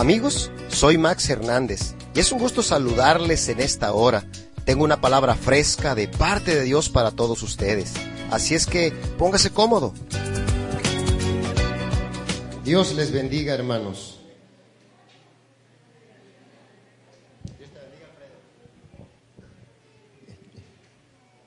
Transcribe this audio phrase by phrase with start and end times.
[0.00, 4.24] Amigos, soy Max Hernández y es un gusto saludarles en esta hora.
[4.64, 7.92] Tengo una palabra fresca de parte de Dios para todos ustedes.
[8.30, 9.92] Así es que póngase cómodo.
[12.64, 14.18] Dios les bendiga, hermanos.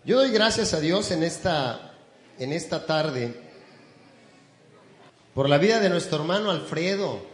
[0.05, 1.95] Yo doy gracias a Dios en esta,
[2.37, 3.33] en esta tarde
[5.33, 7.32] por la vida de nuestro hermano Alfredo,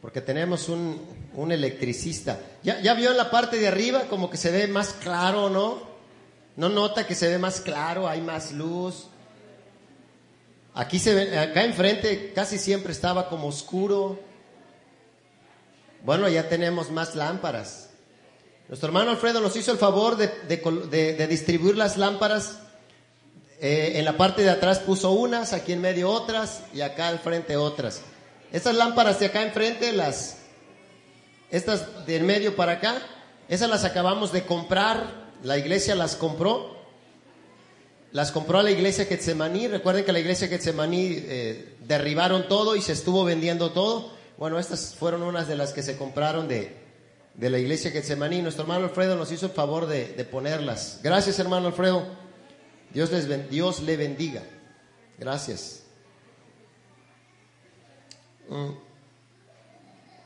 [0.00, 1.00] porque tenemos un,
[1.34, 2.38] un electricista.
[2.62, 5.88] ¿Ya, ¿Ya vio en la parte de arriba como que se ve más claro, no?
[6.56, 9.06] ¿No nota que se ve más claro, hay más luz?
[10.74, 14.20] Aquí se ve, acá enfrente casi siempre estaba como oscuro.
[16.04, 17.90] Bueno, ya tenemos más lámparas.
[18.68, 22.58] Nuestro hermano Alfredo nos hizo el favor de, de, de, distribuir las lámparas.
[23.60, 27.18] Eh, en la parte de atrás puso unas, aquí en medio otras y acá al
[27.18, 28.02] frente otras.
[28.52, 30.38] Estas lámparas de acá enfrente, las,
[31.50, 33.02] estas de en medio para acá,
[33.48, 35.28] esas las acabamos de comprar.
[35.42, 36.76] La iglesia las compró.
[38.12, 39.68] Las compró a la iglesia Getsemaní.
[39.68, 44.12] Recuerden que la iglesia Getsemaní eh, derribaron todo y se estuvo vendiendo todo.
[44.38, 46.74] Bueno, estas fueron unas de las que se compraron de,
[47.34, 48.40] de la iglesia Getsemaní.
[48.40, 51.00] Nuestro hermano Alfredo nos hizo el favor de, de ponerlas.
[51.02, 52.06] Gracias, hermano Alfredo.
[52.92, 54.42] Dios, les, Dios le bendiga.
[55.18, 55.82] Gracias.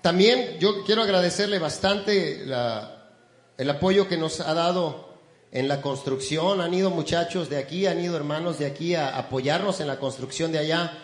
[0.03, 5.12] También yo quiero agradecerle bastante el apoyo que nos ha dado
[5.53, 6.61] en la construcción.
[6.61, 10.50] Han ido muchachos de aquí, han ido hermanos de aquí a apoyarnos en la construcción
[10.50, 10.98] de allá.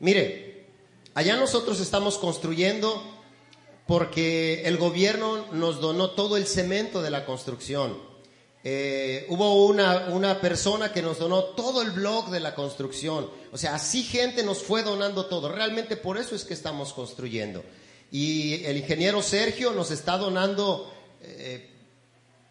[0.00, 0.66] Mire,
[1.14, 3.02] allá nosotros estamos construyendo
[3.86, 8.07] porque el gobierno nos donó todo el cemento de la construcción.
[8.70, 13.30] Eh, hubo una, una persona que nos donó todo el blog de la construcción.
[13.50, 15.50] O sea, así gente nos fue donando todo.
[15.50, 17.64] Realmente por eso es que estamos construyendo.
[18.12, 20.92] Y el ingeniero Sergio nos está donando
[21.22, 21.70] eh,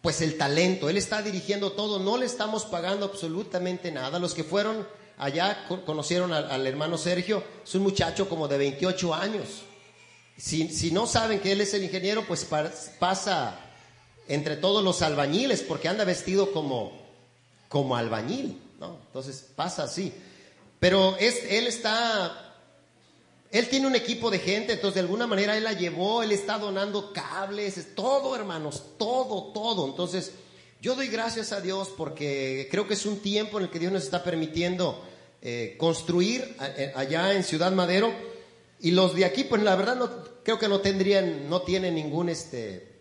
[0.02, 0.88] pues el talento.
[0.88, 2.00] Él está dirigiendo todo.
[2.00, 4.18] No le estamos pagando absolutamente nada.
[4.18, 7.44] Los que fueron allá conocieron al, al hermano Sergio.
[7.62, 9.62] Es un muchacho como de 28 años.
[10.36, 12.44] Si, no saben que él es el ingeniero, pues
[12.98, 13.67] pasa
[14.28, 16.92] entre todos los albañiles, porque anda vestido como,
[17.68, 18.98] como albañil, ¿no?
[19.06, 20.12] Entonces pasa así.
[20.78, 22.54] Pero él está,
[23.50, 26.58] él tiene un equipo de gente, entonces de alguna manera él la llevó, él está
[26.58, 29.86] donando cables, todo hermanos, todo, todo.
[29.86, 30.32] Entonces
[30.80, 33.92] yo doy gracias a Dios porque creo que es un tiempo en el que Dios
[33.92, 35.02] nos está permitiendo
[35.42, 36.56] eh, construir
[36.94, 38.12] allá en Ciudad Madero
[38.80, 40.10] y los de aquí, pues la verdad no,
[40.44, 42.97] creo que no tendrían, no tienen ningún, este,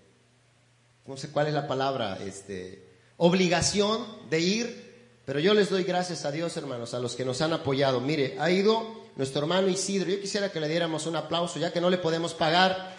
[1.08, 2.84] no sé cuál es la palabra, este,
[3.18, 4.88] obligación de ir,
[5.26, 8.02] pero yo les doy gracias a Dios, hermanos, a los que nos han apoyado.
[8.02, 11.82] Mire, ha ido nuestro hermano Isidro, yo quisiera que le diéramos un aplauso, ya que
[11.82, 12.96] no le podemos pagar.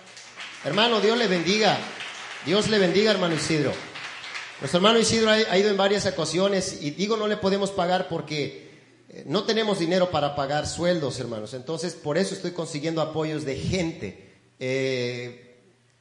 [0.65, 1.79] Hermano, Dios le bendiga,
[2.45, 3.73] Dios le bendiga, hermano Isidro.
[4.61, 8.69] Nuestro hermano Isidro ha ido en varias ocasiones y digo no le podemos pagar porque
[9.27, 11.55] no tenemos dinero para pagar sueldos, hermanos.
[11.55, 14.35] Entonces, por eso estoy consiguiendo apoyos de gente.
[14.59, 15.48] Eh,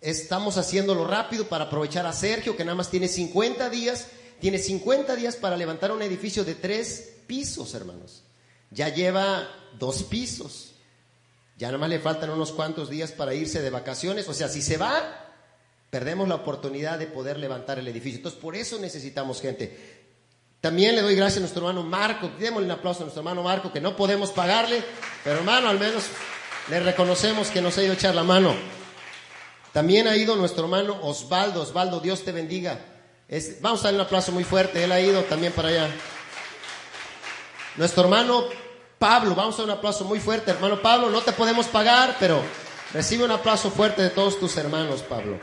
[0.02, 4.08] estamos haciéndolo rápido para aprovechar a Sergio, que nada más tiene 50 días.
[4.40, 8.24] Tiene 50 días para levantar un edificio de tres pisos, hermanos.
[8.69, 9.50] Ya lleva
[9.80, 10.74] dos pisos.
[11.58, 14.28] Ya nada más le faltan unos cuantos días para irse de vacaciones.
[14.30, 15.34] O sea, si se va,
[15.90, 18.18] perdemos la oportunidad de poder levantar el edificio.
[18.18, 19.97] Entonces, por eso necesitamos gente.
[20.62, 22.29] También le doy gracias a nuestro hermano Marco.
[22.40, 24.84] Démosle un aplauso a nuestro hermano Marco, que no podemos pagarle,
[25.24, 26.03] pero hermano, al menos
[26.69, 28.76] le reconocemos que nos ha ido a echar la mano.
[29.77, 31.61] También ha ido nuestro hermano Osvaldo.
[31.61, 32.79] Osvaldo, Dios te bendiga.
[33.61, 34.83] vamos a darle un aplauso muy fuerte.
[34.83, 35.88] Él ha ido también para allá.
[37.75, 38.45] Nuestro hermano
[38.97, 40.49] Pablo, vamos a dar un aplauso muy fuerte.
[40.49, 42.41] Hermano Pablo, no te podemos pagar, pero
[42.91, 45.39] recibe un aplauso fuerte de todos tus hermanos, Pablo.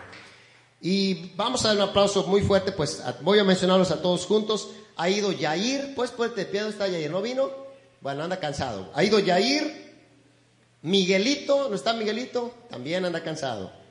[0.81, 4.71] Y vamos a dar un aplauso muy fuerte, pues voy a mencionarlos a todos juntos.
[4.97, 7.09] Ha ido Yair, pues pues de pie, está Yair?
[7.09, 7.53] ¿No vino?
[8.01, 8.91] Bueno, anda cansado.
[8.97, 9.95] Ha ido Yair,
[10.83, 12.53] Miguelito, ¿no está Miguelito?
[12.69, 13.84] También anda cansado.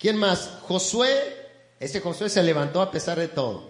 [0.00, 0.48] ¿Quién más?
[0.62, 1.12] Josué,
[1.78, 3.68] ese Josué se levantó a pesar de todo.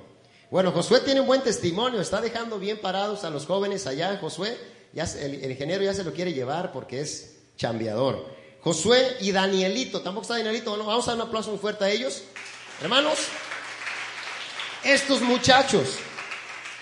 [0.48, 4.16] Bueno, Josué tiene un buen testimonio, está dejando bien parados a los jóvenes allá.
[4.20, 4.56] Josué,
[4.92, 8.24] ya, el, ingeniero ya se lo quiere llevar porque es chambeador.
[8.60, 11.90] Josué y Danielito, tampoco está Danielito, bueno, vamos a dar un aplauso muy fuerte a
[11.90, 12.22] ellos.
[12.80, 13.18] Hermanos,
[14.84, 15.96] estos muchachos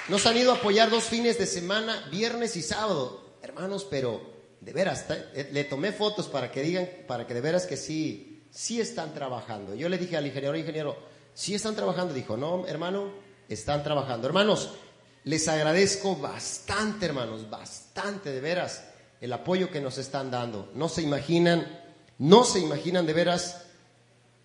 [0.09, 3.39] nos han ido a apoyar dos fines de semana, viernes y sábado.
[3.41, 4.21] Hermanos, pero
[4.61, 8.28] de veras, eh, le tomé fotos para que digan, para que de veras que sí,
[8.51, 9.75] sí están trabajando.
[9.75, 10.97] Yo le dije al ingeniero, ingeniero,
[11.35, 12.15] sí están trabajando.
[12.15, 13.13] Dijo, no, hermano,
[13.49, 14.27] están trabajando.
[14.27, 14.71] Hermanos,
[15.25, 18.85] les agradezco bastante, hermanos, bastante, de veras,
[19.21, 20.71] el apoyo que nos están dando.
[20.75, 21.67] No se imaginan
[22.19, 23.63] No se imaginan de veras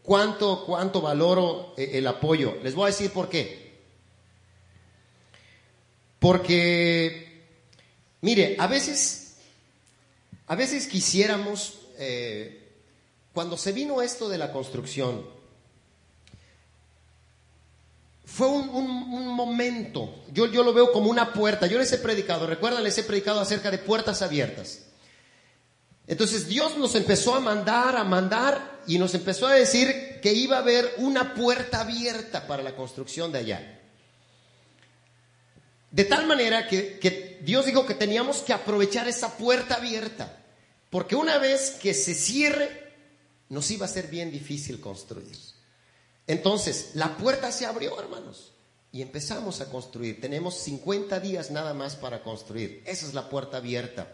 [0.04, 2.58] cuánto, cuánto valoro eh, el apoyo.
[2.62, 3.82] Les voy a decir por qué.
[6.20, 7.44] Porque,
[8.22, 9.38] mire, a veces,
[10.46, 12.63] a veces quisiéramos, eh,
[13.34, 15.26] cuando se vino esto de la construcción,
[18.26, 22.84] fue un, momento, yo, yo, lo veo como una puerta, yo les he predicado, recuerdan,
[22.84, 24.84] les he predicado acerca de puertas abiertas.
[26.08, 30.58] Entonces Dios nos empezó a mandar, a mandar y nos empezó a decir que iba
[30.58, 33.80] a haber una puerta abierta para la construcción de allá.
[35.92, 40.40] De tal manera que, que Dios dijo que teníamos que aprovechar esa puerta abierta,
[40.90, 42.83] porque una vez que se cierre,
[43.54, 45.38] nos iba a ser bien difícil construir.
[46.26, 48.52] Entonces, la puerta se abrió, hermanos,
[48.92, 50.20] y empezamos a construir.
[50.20, 52.82] Tenemos 50 días nada más para construir.
[52.86, 54.12] Esa es la puerta abierta.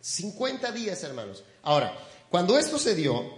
[0.00, 1.42] 50 días, hermanos.
[1.62, 1.96] Ahora,
[2.28, 3.30] cuando esto se dio,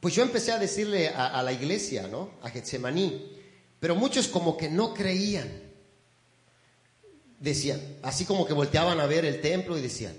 [0.00, 2.32] pues yo empecé a decirle a, la iglesia, ¿no?
[2.42, 3.38] A Getsemaní,
[3.78, 5.48] pero muchos como que no creían.
[7.38, 10.14] Decían, así como que volteaban a ver el templo y decían,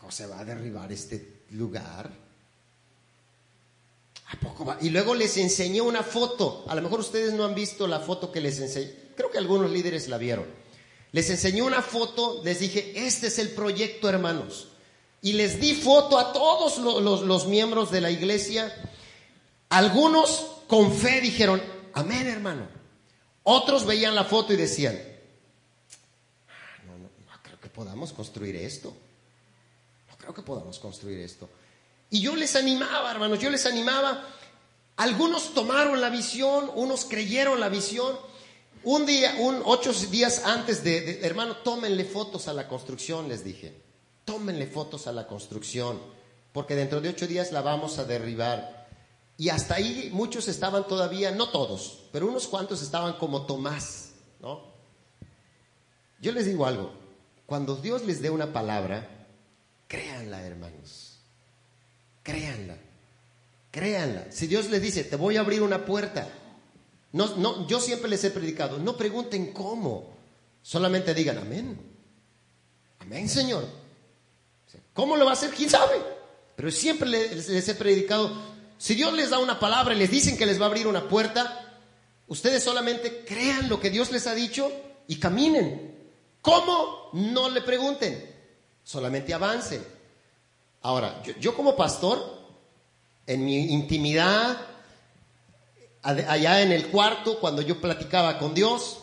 [0.00, 2.10] ¿a se va a derribar este lugar?
[4.26, 4.78] ¿A poco va?
[4.80, 6.64] Y luego les enseñé una foto.
[6.68, 8.92] A lo mejor ustedes no han visto la foto que les enseñé.
[9.16, 10.62] Creo que algunos líderes la vieron
[11.12, 14.68] les enseñé una foto, les dije, este es el proyecto, hermanos.
[15.20, 18.74] Y les di foto a todos los, miembros de la iglesia.
[19.68, 21.62] Algunos con fe dijeron,
[21.92, 22.66] amén, hermano.
[23.42, 24.98] Otros veían la foto y decían,
[26.48, 28.96] ah, no, no, no creo que podamos construir esto.
[30.22, 31.48] Creo que podamos construir esto.
[32.08, 34.24] Y yo les animaba, hermanos, yo les animaba.
[34.96, 38.16] Algunos tomaron la visión, unos creyeron la visión.
[38.84, 43.82] Un día, un ocho días antes de, hermano, tómenle fotos a la construcción, les dije.
[44.24, 45.98] Tómenle fotos a la construcción,
[46.52, 48.88] porque dentro de ocho días la vamos a derribar.
[49.36, 54.70] Y hasta ahí muchos estaban todavía, no todos, pero unos cuantos estaban como Tomás, ¿no?
[56.20, 56.92] Yo les digo algo,
[57.46, 59.21] cuando Dios les dé una palabra,
[59.92, 61.18] créanla, hermanos.
[62.22, 62.76] Créanla.
[63.70, 64.32] Créanla.
[64.32, 66.26] Si Dios les dice, te voy a abrir una puerta,
[67.12, 70.14] no, no, yo siempre les he predicado, no pregunten cómo,
[70.62, 71.78] solamente digan amén.
[73.00, 73.68] Amén, Señor.
[74.94, 75.50] ¿Cómo lo va a hacer?
[75.50, 76.00] ¿Quién sabe?
[76.56, 78.32] Pero siempre les, les he predicado,
[78.78, 81.06] si Dios les da una palabra y les dicen que les va a abrir una
[81.06, 81.78] puerta,
[82.28, 84.72] ustedes solamente crean lo que Dios les ha dicho
[85.06, 85.92] y caminen.
[86.40, 87.10] ¿Cómo?
[87.12, 88.31] No le pregunten,
[88.82, 89.84] solamente avancen.
[90.82, 92.40] Ahora, yo, como pastor,
[93.26, 94.58] en mi intimidad,
[96.02, 98.98] allá en el cuarto, cuando yo platicaba con Dios,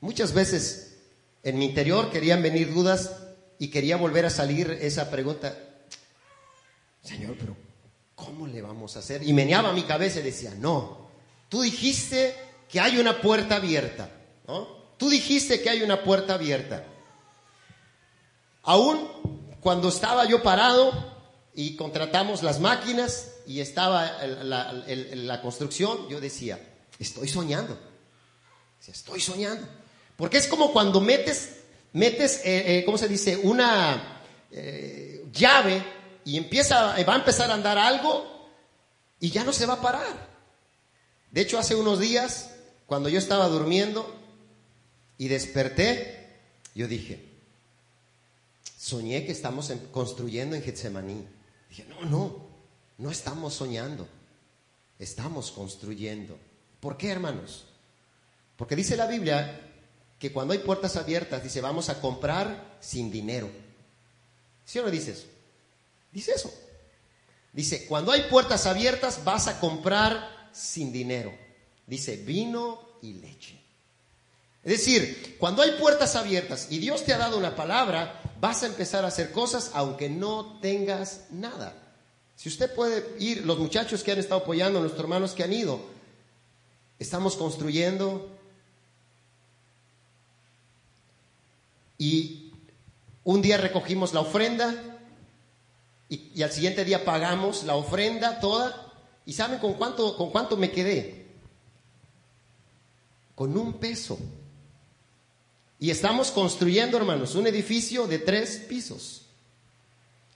[0.00, 0.98] muchas veces
[1.42, 3.16] en mi interior querían venir dudas
[3.58, 5.56] y quería volver a salir esa pregunta,
[7.02, 7.56] Señor, pero
[8.14, 9.22] ¿cómo le vamos a hacer?
[9.22, 11.08] Y meneaba mi cabeza y decía, no,
[11.48, 12.34] tú dijiste
[12.68, 14.10] que hay una puerta abierta,
[14.46, 14.80] ¿no?
[14.96, 16.84] Tú dijiste que hay una puerta abierta.
[18.62, 19.08] Aún
[19.60, 20.92] cuando estaba yo parado
[21.54, 26.60] y contratamos las máquinas, y estaba la, construcción, yo decía,
[27.00, 27.76] estoy soñando.
[28.86, 29.66] Estoy soñando.
[30.16, 31.56] Porque es como cuando metes,
[31.92, 33.36] metes, eh, eh, ¿cómo se dice?
[33.36, 35.82] Una eh, llave
[36.24, 38.52] y empieza, va a empezar a andar algo
[39.18, 40.28] y ya no se va a parar.
[41.32, 42.50] De hecho, hace unos días,
[42.86, 44.16] cuando yo estaba durmiendo
[45.18, 46.38] y desperté,
[46.76, 47.29] yo dije,
[48.80, 51.26] soñé que estamos construyendo en Getsemaní.
[51.68, 52.46] Dije, no, no,
[52.96, 54.08] no estamos soñando,
[54.98, 56.38] estamos construyendo.
[56.80, 57.66] ¿Por qué, hermanos?
[58.56, 59.60] Porque dice la Biblia
[60.18, 63.50] que cuando hay puertas abiertas, dice, vamos a comprar sin dinero.
[64.64, 65.26] ¿Sí o no dices?
[66.10, 66.50] Dice eso.
[67.52, 71.32] Dice, cuando hay puertas abiertas, vas a comprar sin dinero.
[71.86, 73.60] Dice, vino y leche.
[74.62, 78.66] Es decir, cuando hay puertas abiertas y Dios te ha dado una palabra, vas a
[78.66, 81.74] empezar a hacer cosas aunque no tengas nada.
[82.36, 85.80] Si usted puede ir, los muchachos que han estado apoyando, nuestros hermanos que han ido,
[86.98, 88.28] estamos construyendo
[91.96, 92.52] y
[93.24, 94.74] un día recogimos la ofrenda
[96.08, 98.92] y, al siguiente día pagamos la ofrenda toda.
[99.24, 101.28] ¿Y saben con cuánto, con cuánto me quedé?
[103.34, 104.18] Con un peso.
[105.80, 109.22] Y estamos construyendo, hermanos, un edificio de tres pisos.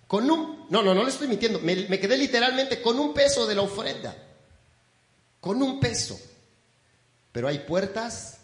[0.06, 3.54] Con un, no, no, no le estoy mintiendo, me, quedé literalmente con un peso de
[3.54, 4.16] la ofrenda.
[5.40, 6.18] Con un peso.
[7.30, 8.38] Pero hay puertas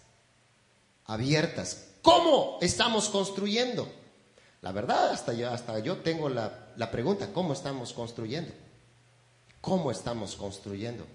[1.07, 1.87] abiertas.
[2.03, 3.91] ¿Cómo estamos construyendo?
[4.61, 8.53] La verdad, hasta yo, hasta yo tengo la, la pregunta, ¿cómo estamos construyendo?
[9.63, 11.07] ¿Cómo estamos construyendo?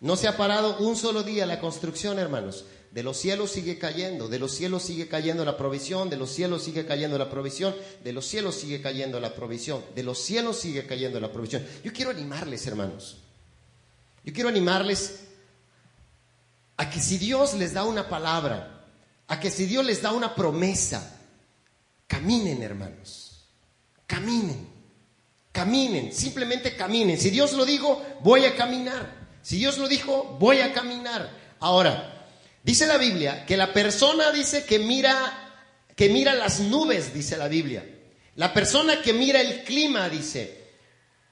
[0.00, 2.66] No se ha parado un solo día la construcción, hermanos.
[2.90, 6.62] De los cielos sigue cayendo, de los cielos sigue cayendo la provisión, de los cielos
[6.62, 10.86] sigue cayendo la provisión, de los cielos sigue cayendo la provisión, de los cielos sigue
[10.86, 11.66] cayendo la provisión.
[11.84, 13.18] Yo quiero animarles, hermanos.
[14.24, 15.20] Yo quiero animarles
[16.76, 18.84] a que si Dios les da una palabra,
[19.28, 21.20] a que si Dios les da una promesa,
[22.06, 23.44] caminen, hermanos.
[24.06, 24.68] Caminen.
[25.52, 27.18] Caminen, simplemente caminen.
[27.18, 29.26] Si Dios lo dijo, voy a caminar.
[29.42, 31.30] Si Dios lo dijo, voy a caminar.
[31.60, 32.15] Ahora,
[32.66, 35.14] dice la Biblia que la persona dice que mira
[35.94, 37.82] que mira las nubes, dice la Biblia.
[38.34, 40.66] La persona que mira el clima dice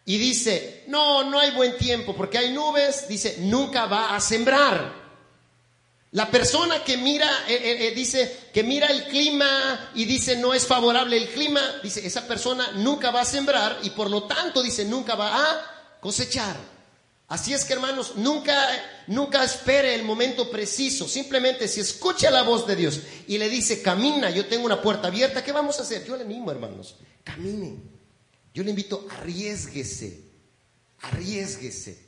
[0.06, 5.04] y dice, "No, no hay buen tiempo porque hay nubes", dice, "nunca va a sembrar."
[6.12, 10.54] La persona que mira, eh, eh, eh, dice que mira el clima y dice no
[10.54, 14.62] es favorable el clima, dice esa persona nunca va a sembrar y por lo tanto
[14.62, 16.73] dice nunca va a cosechar.
[17.34, 18.56] Así es que hermanos, nunca,
[19.08, 21.08] nunca espere el momento preciso.
[21.08, 25.08] Simplemente si escucha la voz de Dios y le dice camina, yo tengo una puerta
[25.08, 26.04] abierta, ¿qué vamos a hacer?
[26.04, 27.90] Yo le animo hermanos, caminen.
[28.54, 30.20] Yo le invito, arriesguese,
[31.00, 31.98] arriesguese.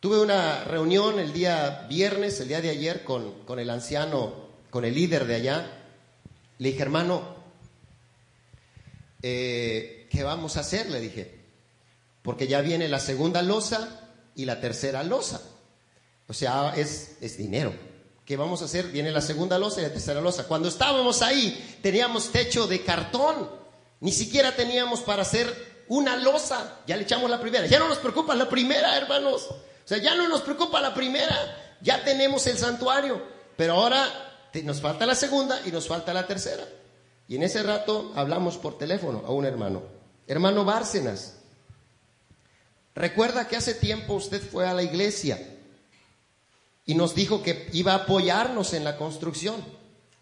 [0.00, 4.86] Tuve una reunión el día viernes, el día de ayer, con, con el anciano, con
[4.86, 5.70] el líder de allá.
[6.56, 7.36] Le dije, hermano,
[9.20, 10.88] eh, ¿qué vamos a hacer?
[10.88, 11.40] Le dije,
[12.22, 14.00] porque ya viene la segunda losa
[14.34, 15.40] y la tercera losa.
[16.28, 17.72] O sea, es, es dinero.
[18.24, 18.86] ¿Qué vamos a hacer?
[18.86, 20.48] Viene la segunda losa y la tercera losa.
[20.48, 23.50] Cuando estábamos ahí, teníamos techo de cartón.
[24.00, 26.80] Ni siquiera teníamos para hacer una losa.
[26.86, 27.66] Ya le echamos la primera.
[27.66, 29.50] Ya no nos preocupa la primera, hermanos.
[29.84, 33.22] O sea, ya no nos preocupa la primera, ya tenemos el santuario,
[33.56, 34.08] pero ahora
[34.62, 36.64] nos falta la segunda y nos falta la tercera.
[37.28, 39.82] Y en ese rato hablamos por teléfono a un hermano,
[40.26, 41.40] hermano Bárcenas.
[42.94, 45.40] Recuerda que hace tiempo usted fue a la iglesia
[46.86, 49.64] y nos dijo que iba a apoyarnos en la construcción.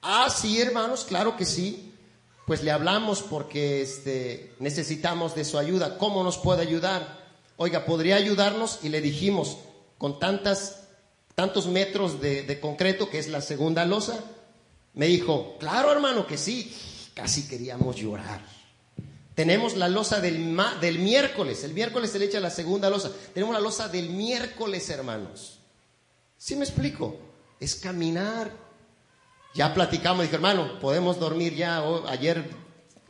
[0.01, 1.89] Ah, sí, hermanos, claro que sí.
[2.47, 5.97] Pues le hablamos porque este, necesitamos de su ayuda.
[5.99, 7.23] ¿Cómo nos puede ayudar?
[7.63, 8.81] oiga, ¿podría ayudarnos?
[8.83, 9.59] Y le dijimos,
[9.99, 10.89] con tantas,
[11.37, 14.19] tantos metros de, concreto, que es la segunda losa,
[14.95, 16.75] me dijo, claro hermano que sí,
[17.15, 18.43] casi queríamos llorar.
[19.35, 23.55] Tenemos la losa del, del miércoles, el miércoles se le echa la segunda losa, tenemos
[23.55, 25.59] la losa del miércoles, hermanos.
[26.37, 27.17] ¿Sí me explico?
[27.59, 28.51] Es caminar.
[29.55, 32.45] Ya platicamos, dije, hermano, podemos dormir ya, ayer,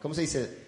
[0.00, 0.62] ¿cómo se dice?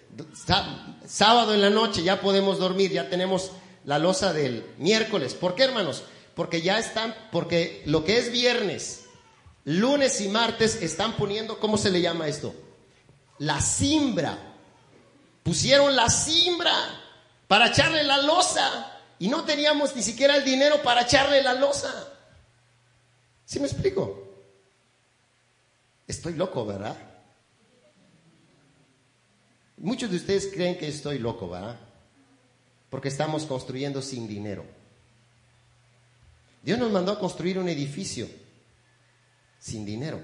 [1.05, 3.51] Sábado en la noche ya podemos dormir, ya tenemos
[3.83, 5.33] la losa del miércoles.
[5.33, 6.03] ¿Por qué, hermanos?
[6.33, 9.05] Porque ya están, porque lo que es viernes,
[9.63, 12.53] lunes y martes están poniendo, ¿cómo se le llama esto?
[13.37, 14.54] La simbra.
[15.45, 16.73] Pusieron la simbra
[17.47, 21.93] para echarle la losa y no teníamos ni siquiera el dinero para echarle la losa.
[23.45, 24.23] ¿Sí me explico?
[26.07, 26.97] Estoy loco, ¿verdad?
[29.77, 31.77] Muchos de ustedes creen que estoy loco, ¿verdad?
[32.95, 34.63] porque estamos construyendo sin dinero.
[36.63, 38.25] Dios nos mandó a construir un edificio
[39.59, 40.21] sin dinero.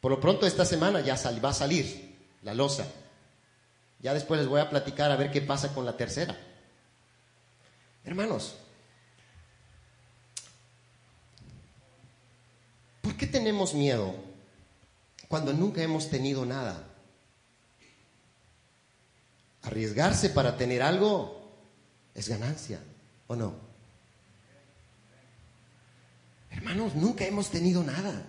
[0.00, 2.07] Por lo pronto esta semana ya va a salir
[2.42, 2.86] la losa.
[4.00, 6.36] Ya después les voy a platicar a ver qué pasa con la tercera.
[8.04, 8.56] Hermanos,
[13.02, 14.14] ¿por qué tenemos miedo
[15.28, 16.84] cuando nunca hemos tenido nada?
[19.62, 21.52] Arriesgarse para tener algo
[22.14, 22.80] es ganancia,
[23.26, 23.54] ¿o no?
[26.50, 28.24] Hermanos, nunca hemos tenido nada.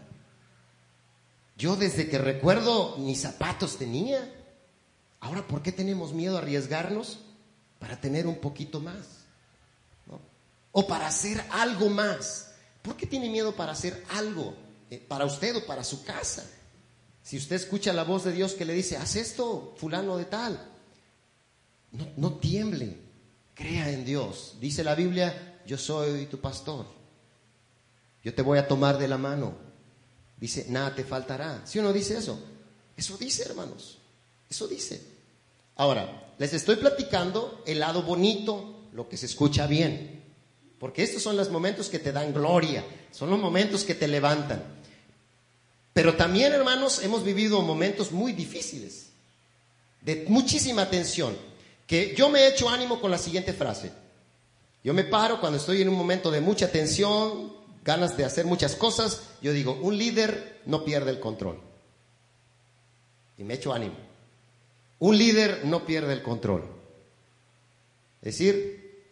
[1.59, 4.33] Yo desde que recuerdo ni zapatos tenía.
[5.19, 7.19] Ahora, ¿por qué tenemos miedo a arriesgarnos?
[7.79, 9.25] Para tener un poquito más.
[10.71, 12.53] O para hacer algo más.
[12.81, 14.55] ¿Por qué tiene miedo para hacer algo?
[14.89, 16.49] Eh, para usted o para su casa.
[17.21, 20.65] Si usted escucha la voz de Dios que le dice, haz esto, fulano de tal.
[21.91, 22.95] No, no tiemble,
[23.53, 24.55] crea en Dios.
[24.61, 26.85] Dice la Biblia, yo soy tu pastor.
[28.23, 29.68] Yo te voy a tomar de la mano.
[30.39, 31.61] Dice, nada te faltará.
[31.65, 32.39] Si uno dice eso,
[32.95, 33.97] eso dice, hermanos.
[34.49, 35.01] Eso dice.
[35.75, 40.23] Ahora, les estoy platicando el lado bonito, lo que se escucha bien.
[40.79, 44.63] Porque estos son los momentos que te dan gloria, son los momentos que te levantan.
[45.93, 49.07] Pero también, hermanos, hemos vivido momentos muy difíciles,
[50.01, 51.35] de muchísima tensión
[51.85, 53.91] que yo me he hecho ánimo con la siguiente frase.
[54.83, 57.51] Yo me paro cuando estoy en un momento de mucha tensión,
[57.83, 61.59] ganas de hacer muchas cosas, yo digo, un líder no pierde el control.
[63.37, 63.95] y me echo ánimo.
[64.99, 66.65] Un líder no pierde el control.
[68.21, 69.05] Es decir,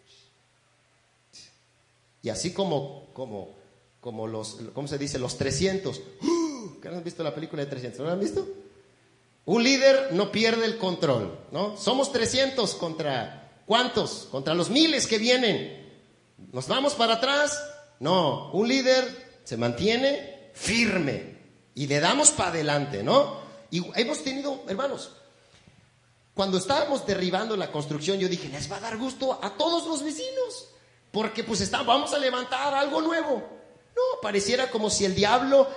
[2.22, 3.56] y así como, como,
[4.02, 5.18] como los, ¿cómo se dice?
[5.18, 6.02] Los 300.
[6.22, 6.80] ¡Uh!
[6.82, 8.00] ¿Qué han visto la película de 300?
[8.02, 8.46] ¿No la han visto?
[9.46, 11.78] Un líder no pierde el control, ¿no?
[11.78, 14.28] Somos 300 contra ¿cuántos?
[14.32, 15.86] Contra los miles que vienen.
[16.52, 17.62] ¿Nos vamos para atrás?
[18.00, 21.38] No, un líder se mantiene firme
[21.76, 23.38] y le damos para adelante, ¿no?
[23.72, 25.12] Y hemos tenido, hermanos,
[26.34, 30.04] cuando estábamos derribando la construcción, yo dije, les va a dar gusto a todos los
[30.04, 30.70] vecinos,
[31.12, 33.44] porque pues está, vamos a levantar algo nuevo.
[33.96, 35.68] No, pareciera como si el diablo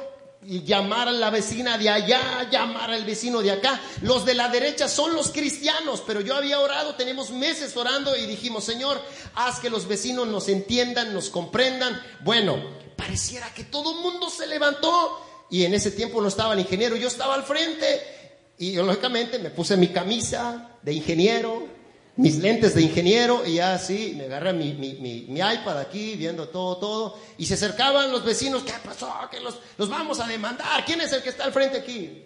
[0.43, 3.81] llamar a la vecina de allá, llamar al vecino de acá.
[4.03, 8.27] Los de la derecha son los cristianos, pero yo había orado, tenemos meses orando y
[8.27, 9.01] dijimos, Señor,
[9.35, 12.01] haz que los vecinos nos entiendan, nos comprendan.
[12.21, 12.57] Bueno,
[12.97, 15.21] pareciera que todo el mundo se levantó
[15.51, 19.51] y en ese tiempo no estaba el ingeniero, yo estaba al frente y lógicamente me
[19.51, 21.80] puse mi camisa de ingeniero,
[22.21, 26.77] mis lentes de ingeniero y ya así me agarré mi, mi, iPad aquí viendo todo,
[26.77, 27.19] todo.
[27.39, 29.13] Y se acercaban los vecinos, ¿qué pasó?
[29.31, 30.85] Que los, los vamos a demandar.
[30.85, 32.25] ¿Quién es el que está al frente aquí?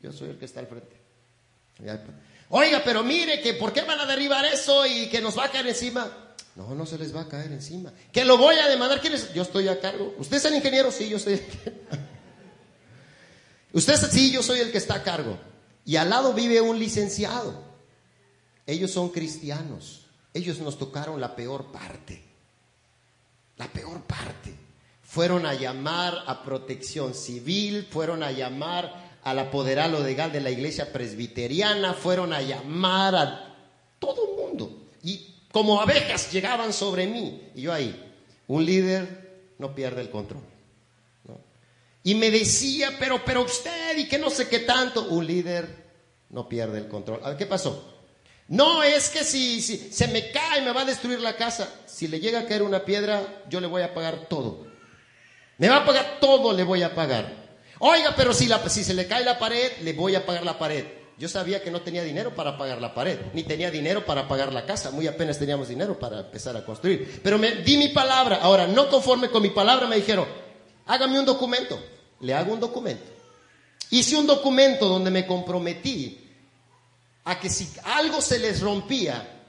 [0.00, 0.96] Yo soy el que está al frente.
[2.48, 5.50] Oiga, pero mire que ¿por qué van a derribar eso y que nos va a
[5.50, 6.10] caer encima?
[6.56, 7.92] No, no se les va a caer encima.
[8.12, 9.00] Que lo voy a demandar.
[9.00, 9.32] ¿Quién es?
[9.34, 10.14] Yo estoy a cargo.
[10.18, 10.92] ¿Usted es el ingeniero?
[10.92, 11.42] Sí, yo soy.
[13.72, 15.36] Usted sí, yo soy el que está a cargo.
[15.84, 17.63] Y al lado vive un licenciado.
[18.66, 20.06] Ellos son cristianos.
[20.32, 22.22] Ellos nos tocaron la peor parte.
[23.56, 24.54] La peor parte.
[25.02, 30.92] Fueron a llamar a protección civil, fueron a llamar al apoderado legal de la iglesia
[30.92, 33.56] presbiteriana, fueron a llamar a
[33.98, 34.88] todo el mundo.
[35.02, 37.42] Y como abejas llegaban sobre mí.
[37.54, 38.12] Y yo ahí,
[38.48, 40.42] un líder no pierde el control.
[42.02, 45.84] Y me decía, pero, pero usted, y que no sé qué tanto, un líder
[46.28, 47.20] no pierde el control.
[47.22, 47.93] A ver, ¿qué pasó?
[48.48, 51.68] No es que si, se me cae me va a destruir la casa.
[51.86, 54.66] Si le llega a caer una piedra, yo le voy a pagar todo.
[55.58, 57.44] Me va a pagar todo, le voy a pagar.
[57.78, 60.58] Oiga, pero si, la, si se le cae la pared, le voy a pagar la
[60.58, 60.84] pared.
[61.16, 64.52] Yo sabía que no tenía dinero para pagar la pared, ni tenía dinero para pagar
[64.52, 64.90] la casa.
[64.90, 67.20] Muy apenas teníamos dinero para empezar a construir.
[67.22, 68.40] Pero me di mi palabra.
[68.42, 70.26] Ahora, no conforme con mi palabra, me dijeron,
[70.86, 71.80] hágame un documento.
[72.20, 73.04] Le hago un documento.
[73.90, 76.23] Hice un documento donde me comprometí
[77.24, 79.42] a que si algo se les rompía,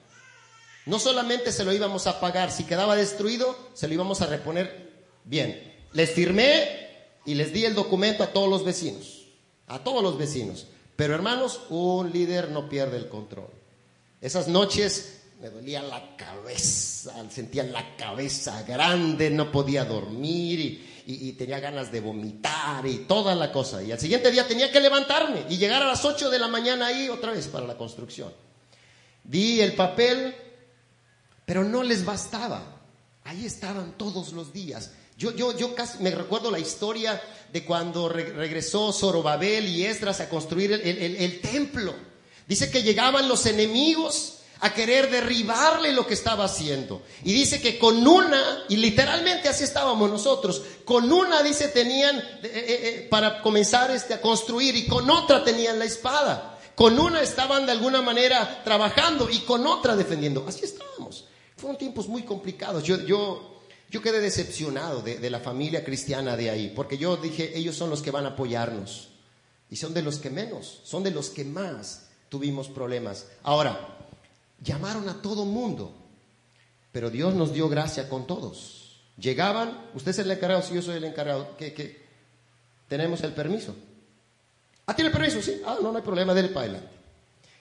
[0.85, 4.93] no solamente se lo íbamos a pagar, si quedaba destruido, se lo íbamos a reponer
[5.23, 5.73] bien.
[5.93, 6.85] Les firmé
[7.25, 9.25] y les di el documento a todos los vecinos,
[9.67, 10.67] a todos los vecinos.
[10.95, 13.49] Pero hermanos, un líder no pierde el control.
[14.21, 21.59] Esas noches me dolía la cabeza, sentía la cabeza grande, no podía dormir y, tenía
[21.59, 23.83] ganas de vomitar y toda la cosa.
[23.83, 26.87] Y al siguiente día tenía que levantarme y llegar a las 8 de la mañana
[26.87, 28.33] ahí otra vez para la construcción.
[29.23, 30.35] Di el papel,
[31.45, 32.81] pero no les bastaba.
[33.23, 34.91] Ahí estaban todos los días.
[35.17, 37.21] Yo, yo, yo casi me recuerdo la historia
[37.53, 41.93] de cuando regresó Zorobabel y Esdras a construir el templo.
[42.47, 47.01] Dice que llegaban los enemigos a querer derribarle lo que estaba haciendo.
[47.23, 52.39] Y dice que con una, y literalmente así estábamos nosotros, con una, dice, tenían eh,
[52.43, 56.59] eh, eh, para comenzar este, a construir y con otra tenían la espada.
[56.75, 60.45] Con una estaban de alguna manera trabajando y con otra defendiendo.
[60.47, 61.25] Así estábamos.
[61.55, 62.83] Fueron tiempos muy complicados.
[62.83, 67.57] Yo, yo, yo quedé decepcionado de, de la familia cristiana de ahí, porque yo dije,
[67.57, 69.09] ellos son los que van a apoyarnos.
[69.69, 73.27] Y son de los que menos, son de los que más tuvimos problemas.
[73.43, 73.95] Ahora,
[74.59, 75.93] Llamaron a todo mundo,
[76.91, 79.01] pero Dios nos dio gracia con todos.
[79.17, 82.05] Llegaban, usted es el encargado, si yo soy el encargado, que,
[82.87, 83.75] tenemos el permiso.
[84.85, 85.61] Ah, tiene permiso, sí.
[85.65, 86.89] Ah, no, no hay problema, déle para adelante.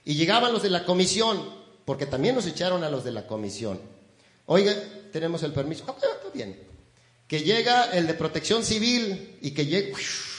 [0.05, 1.43] Y llegaban los de la comisión,
[1.85, 3.81] porque también nos echaron a los de la comisión.
[4.47, 4.75] Oiga,
[5.13, 5.85] tenemos el permiso.
[5.89, 6.61] Ah, está bien.
[7.27, 9.97] Que llega el de protección civil y que llega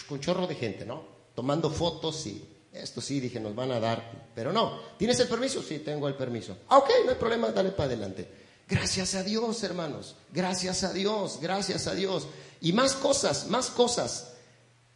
[0.07, 1.03] con chorro de gente, ¿no?
[1.33, 2.43] Tomando fotos y
[2.81, 4.79] esto sí, dije, nos van a dar, pero no.
[4.97, 5.63] ¿Tienes el permiso?
[5.63, 6.57] Sí, tengo el permiso.
[6.69, 8.27] Ah, ok, no hay problema, dale para adelante.
[8.67, 10.15] Gracias a Dios, hermanos.
[10.31, 12.27] Gracias a Dios, gracias a Dios.
[12.61, 14.33] Y más cosas, más cosas.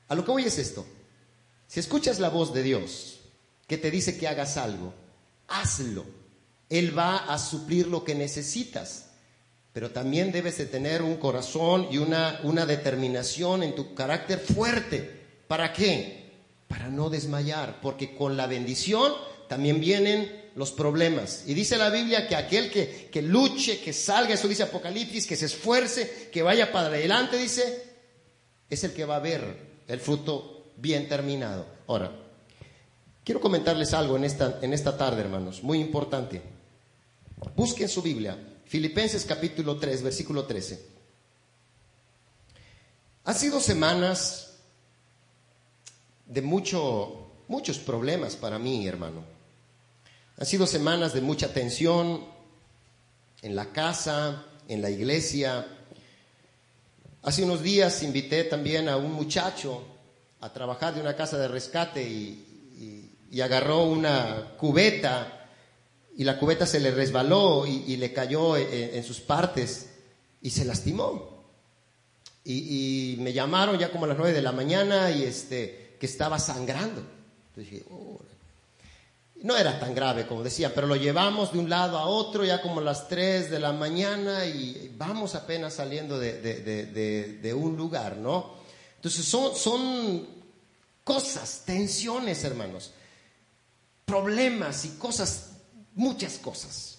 [0.07, 0.85] A lo que voy es esto.
[1.67, 3.19] Si escuchas la voz de Dios
[3.67, 4.93] que te dice que hagas algo,
[5.47, 6.05] hazlo.
[6.67, 9.05] Él va a suplir lo que necesitas.
[9.71, 15.27] Pero también debes de tener un corazón y una, una determinación en tu carácter fuerte.
[15.47, 16.28] ¿Para qué?
[16.69, 19.11] Para no desmayar, porque con la bendición
[19.49, 21.43] también vienen los problemas.
[21.45, 25.35] Y dice la Biblia que aquel que, que luche, que salga, eso dice Apocalipsis, que
[25.35, 27.83] se esfuerce, que vaya para adelante, dice,
[28.69, 29.43] es el que va a ver
[29.89, 31.65] el fruto bien terminado.
[31.87, 32.11] Ahora,
[33.29, 36.41] Quiero comentarles algo en esta, en esta tarde, hermanos, muy importante.
[37.55, 40.83] Busquen su Biblia, Filipenses capítulo 3, versículo 13.
[43.25, 44.48] Ha sido semanas
[46.29, 49.25] de mucho, muchos problemas para mí, hermano.
[50.37, 52.23] Han sido semanas de mucha tensión
[53.41, 55.67] en la casa, en la iglesia.
[57.23, 59.83] Hace unos días invité también a un muchacho
[60.39, 65.35] a trabajar de una casa de rescate y, y agarró una cubeta
[66.19, 69.91] y la cubeta se le resbaló y, le cayó en, sus partes
[70.41, 71.45] y se lastimó.
[72.43, 76.39] Y, me llamaron ya como a las nueve de la mañana y este, que estaba
[76.39, 77.03] sangrando.
[77.55, 77.85] dije,
[79.41, 82.61] no era tan grave como decían, pero lo llevamos de un lado a otro ya
[82.61, 88.57] como las tres de la mañana y vamos apenas saliendo de, un lugar, ¿no?
[88.95, 90.27] Entonces son,
[91.03, 92.93] cosas, tensiones, hermanos
[94.05, 95.51] problemas y cosas,
[95.93, 96.97] muchas cosas.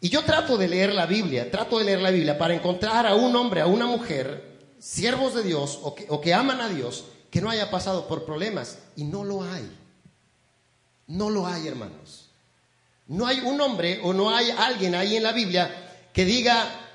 [0.00, 3.16] Y yo trato de leer la Biblia, trato de leer la Biblia para encontrar a
[3.16, 7.50] un hombre, a una mujer, siervos de Dios o que aman a Dios, que no
[7.50, 8.78] haya pasado por problemas.
[8.94, 9.68] Y no lo hay.
[11.08, 12.28] No lo hay, hermanos.
[13.08, 16.88] No hay un hombre o no hay alguien ahí en la Biblia que diga,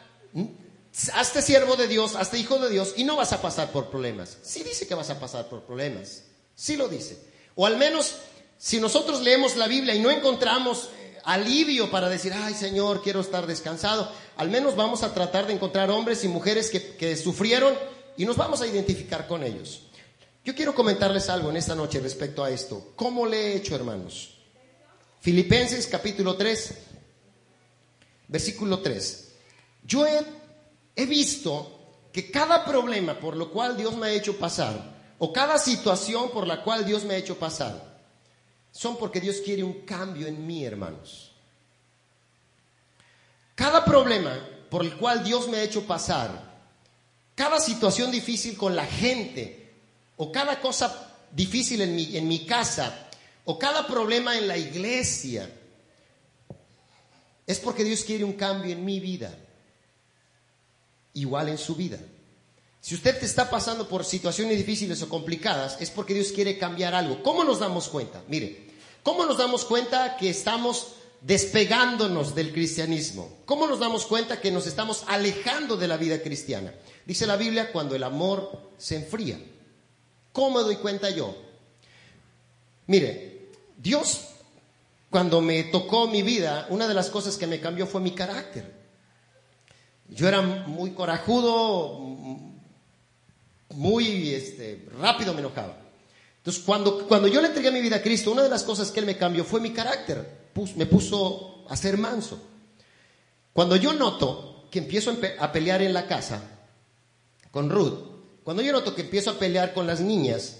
[1.13, 4.37] hazte siervo de Dios, hazte hijo de Dios y no vas a pasar por problemas.
[4.41, 6.23] Sí dice que vas a pasar por problemas.
[6.55, 7.19] Sí lo dice.
[7.55, 8.15] O al menos
[8.57, 13.21] si nosotros leemos la Biblia y no encontramos eh, alivio para decir, ay Señor, quiero
[13.21, 17.75] estar descansado, al menos vamos a tratar de encontrar hombres y mujeres que, sufrieron
[18.15, 19.83] y nos vamos a identificar con ellos.
[20.47, 22.93] Yo quiero comentarles algo en esta noche respecto a esto.
[22.95, 24.37] ¿Cómo le he hecho, hermanos?
[25.19, 26.73] Filipenses capítulo 3,
[28.29, 29.33] versículo 3.
[29.83, 30.25] Yo he,
[30.95, 35.57] he visto que cada problema por lo cual Dios me ha hecho pasar, o cada
[35.57, 37.99] situación por la cual Dios me ha hecho pasar,
[38.71, 41.33] son porque Dios quiere un cambio en mí, hermanos.
[43.53, 46.57] Cada problema por el cual Dios me ha hecho pasar,
[47.35, 49.56] cada situación difícil con la gente,
[50.17, 53.09] o cada cosa difícil en mi, casa,
[53.45, 55.49] o cada problema en la iglesia,
[57.45, 59.33] es porque Dios quiere un cambio en mi vida,
[61.13, 61.97] igual en su vida.
[62.81, 66.93] Si usted te está pasando por situaciones difíciles o complicadas, es porque Dios quiere cambiar
[66.93, 67.23] algo.
[67.23, 68.21] ¿Cómo nos damos cuenta?
[68.27, 68.67] Mire,
[69.07, 73.37] ¿Cómo nos damos cuenta que estamos despegándonos del cristianismo?
[73.45, 76.73] ¿Cómo nos damos cuenta que nos estamos alejando de la vida cristiana?
[77.05, 79.39] Dice la Biblia cuando el amor se enfría.
[80.37, 81.35] ¿Cómo me doy cuenta yo?
[82.85, 84.27] Mire, Dios
[85.09, 88.71] cuando me tocó mi vida, una de las cosas que me cambió fue mi carácter.
[90.09, 91.97] Yo era muy corajudo,
[93.69, 95.75] muy este, rápido me enojaba.
[96.37, 98.99] Entonces, cuando, cuando yo le entregué mi vida a Cristo, una de las cosas que
[98.99, 100.51] Él me cambió fue mi carácter.
[100.75, 102.39] me puso a ser manso.
[103.53, 106.43] Cuando yo noto que empiezo a pelear en la casa
[107.49, 108.16] con Ruth,
[108.47, 110.59] cuando yo noto que empiezo a pelear con las niñas,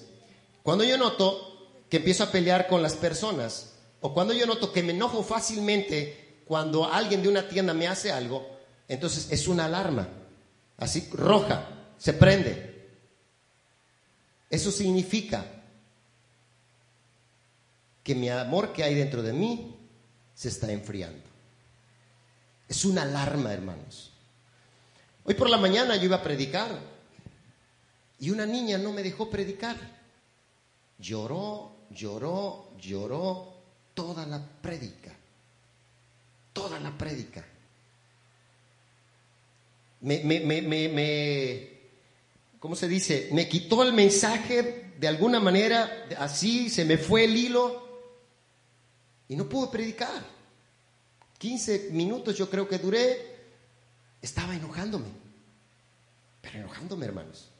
[0.61, 4.83] cuando yo noto que empiezo a pelear con las personas, o cuando yo noto que
[4.83, 8.45] me enojo fácilmente cuando alguien de una tienda me hace algo,
[8.89, 10.05] entonces es una alarma,
[10.75, 11.65] así roja,
[11.97, 12.89] se prende.
[14.49, 15.45] Eso significa
[18.03, 19.77] que mi amor que hay dentro de mí
[20.35, 21.23] se está enfriando.
[22.67, 24.11] Es una alarma, hermanos.
[25.23, 26.96] Hoy por la mañana yo iba a predicar
[28.19, 29.75] y una niña no me dejó predicar.
[30.99, 33.53] Lloró, lloró, lloró
[33.93, 35.13] toda la prédica.
[36.53, 37.45] Toda la prédica.
[40.01, 41.69] Me, me, me, me,
[42.59, 43.29] ¿cómo se dice?
[43.31, 47.87] Me quitó el mensaje de alguna manera, así se me fue el hilo
[49.27, 50.23] y no pude predicar.
[51.37, 53.37] 15 minutos yo creo que duré.
[54.21, 55.09] Estaba enojándome.
[56.41, 57.51] Pero enojándome, hermanos.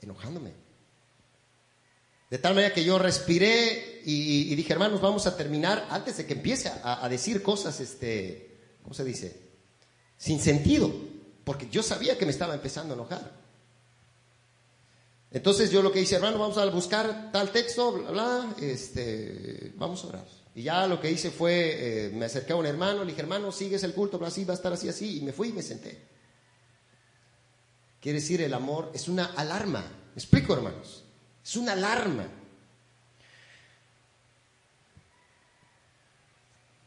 [0.00, 0.52] Enojándome.
[2.30, 6.34] De tal manera que yo respiré y, dije, hermanos, vamos a terminar antes de que
[6.34, 9.40] empiece a, decir cosas, este, ¿cómo se dice?
[10.16, 10.92] Sin sentido.
[11.44, 13.32] Porque yo sabía que me estaba empezando a enojar.
[15.30, 20.02] Entonces yo lo que hice, hermano, vamos a buscar tal texto, bla, bla, este, vamos
[20.02, 20.26] a orar.
[20.54, 23.52] Y ya lo que hice fue, eh, me acerqué a un hermano, le dije, hermano,
[23.52, 25.18] sigues el culto, así va a estar así, así.
[25.18, 26.15] Y me fui y me senté.
[28.00, 29.80] Quiere decir, el amor es una alarma.
[29.80, 31.04] ¿Me explico, hermanos?
[31.44, 32.26] Es una alarma.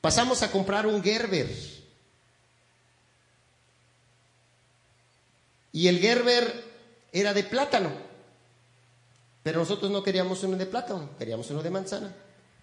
[0.01, 1.49] Pasamos a comprar un Gerber.
[5.71, 6.63] Y el Gerber
[7.11, 7.91] era de plátano.
[9.43, 12.15] Pero nosotros no queríamos uno de plátano, queríamos uno de manzana.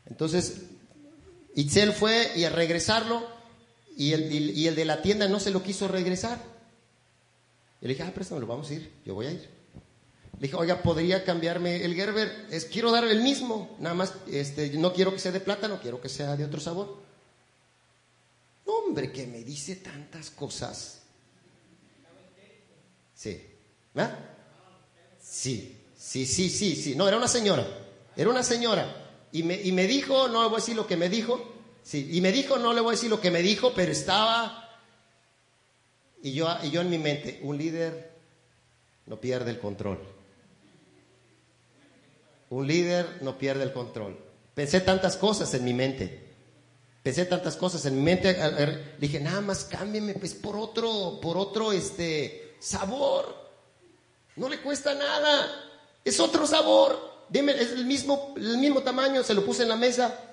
[0.07, 0.63] Entonces,
[1.55, 3.27] Itzel fue y al regresarlo,
[3.97, 6.39] y el, y el de la tienda no se lo quiso regresar.
[7.81, 9.49] Y le dije, ah, préstamelo, vamos a ir, yo voy a ir.
[10.39, 12.47] Le dije, oiga, ¿podría cambiarme el Gerber?
[12.51, 16.01] Es, quiero dar el mismo, nada más, este, no quiero que sea de plátano, quiero
[16.01, 16.97] que sea de otro sabor.
[18.67, 21.03] Hombre, que me dice tantas cosas.
[23.15, 23.41] Sí.
[23.95, 24.19] ¿verdad?
[25.21, 26.95] Sí, sí, sí, sí, sí.
[26.95, 27.67] No, era una señora.
[28.15, 29.05] Era una señora.
[29.33, 31.53] Y me, y me dijo, no le voy a decir lo que me dijo.
[31.83, 34.66] Sí, y me dijo, no le voy a decir lo que me dijo, pero estaba...
[36.23, 38.13] Y yo, y yo en mi mente, un líder
[39.07, 39.99] no pierde el control.
[42.51, 44.19] Un líder no pierde el control.
[44.55, 46.27] Pensé tantas cosas en mi mente.
[47.03, 48.37] Pensé tantas cosas en mi mente.
[48.99, 53.47] Dije, nada más cámbiame pues por otro, por otro este sabor.
[54.37, 55.47] No le cuesta nada.
[56.05, 57.17] Es otro sabor.
[57.29, 60.26] Dime, es el mismo, el mismo tamaño, se lo puse en la mesa.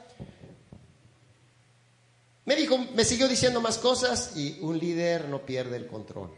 [2.45, 6.31] Me dijo, me siguió diciendo más cosas y un líder no pierde el control.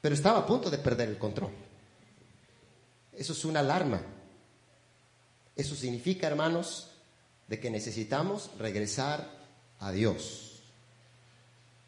[0.00, 1.50] Pero estaba a punto de perder el control.
[3.12, 4.00] Eso es una alarma.
[5.56, 6.92] Eso significa, hermanos,
[7.48, 9.28] de que necesitamos regresar
[9.80, 10.60] a Dios.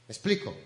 [0.08, 0.56] ¿Me explico?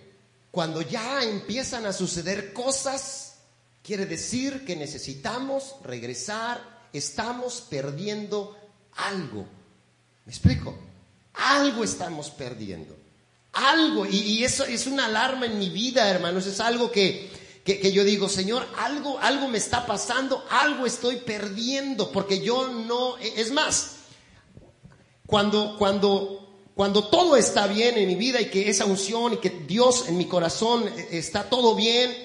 [0.50, 3.38] Cuando ya empiezan a suceder cosas,
[3.82, 8.56] quiere decir que necesitamos regresar, estamos perdiendo
[8.94, 9.46] algo.
[10.24, 10.91] ¿Me explico?
[11.34, 12.96] Algo estamos perdiendo.
[13.52, 14.06] Algo.
[14.06, 16.46] Y, eso es una alarma en mi vida, hermanos.
[16.46, 17.30] Es algo que,
[17.64, 23.16] que, yo digo, Señor, algo, algo me está pasando, algo estoy perdiendo, porque yo no,
[23.18, 23.96] es más,
[25.26, 26.42] cuando, cuando
[26.74, 30.16] cuando todo está bien en mi vida y que esa unción y que Dios en
[30.16, 32.16] mi corazón está todo bien,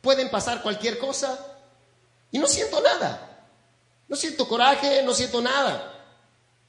[0.00, 1.58] pueden pasar cualquier cosa
[2.30, 3.28] y no siento nada.
[4.08, 5.91] No siento coraje, no siento nada.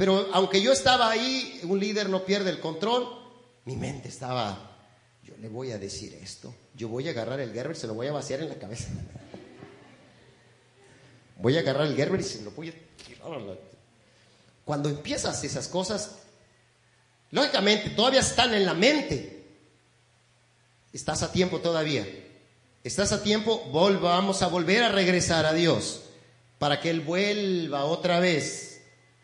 [0.04, 3.08] Pero aunque yo estaba ahí, un líder no pierde el control,
[3.64, 4.76] mi mente estaba,
[5.24, 8.08] yo le voy a decir esto, yo voy a agarrar el Gerber, se lo voy
[8.08, 8.90] a vaciar en la cabeza.
[11.38, 12.74] Voy a agarrar el Gerber y se lo voy a
[14.66, 16.16] Cuando empiezas esas cosas,
[17.32, 19.46] Lógicamente, todavía están en la mente.
[20.92, 22.06] Estás a tiempo todavía.
[22.84, 26.02] Estás a tiempo, vamos a volver a regresar a Dios
[26.60, 28.73] para que Él vuelva otra vez.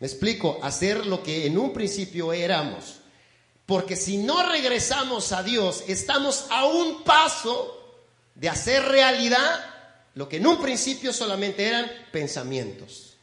[0.00, 2.96] Me explico, hacer lo que en un principio éramos.
[3.66, 7.76] Porque si no regresamos a Dios, estamos a un paso
[8.34, 9.60] de hacer realidad
[10.14, 13.14] lo que en un principio solamente eran pensamientos.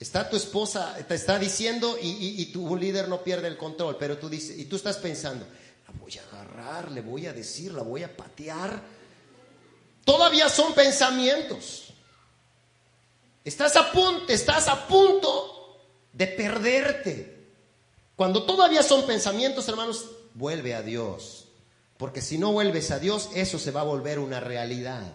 [0.00, 4.28] Está tu esposa, te está diciendo y, tu líder no pierde el control, pero tú
[4.28, 5.46] dices, y tú estás pensando,
[5.86, 8.82] la voy a agarrar, le voy a decir, la voy a patear.
[10.04, 11.92] Todavía son pensamientos.
[13.44, 15.61] Estás a punto, estás a punto
[16.12, 17.42] de perderte.
[18.16, 21.48] Cuando todavía son pensamientos, hermanos, vuelve a Dios.
[21.96, 25.14] Porque si no vuelves a Dios, eso se va a volver una realidad.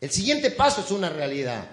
[0.00, 1.68] El siguiente paso es una realidad.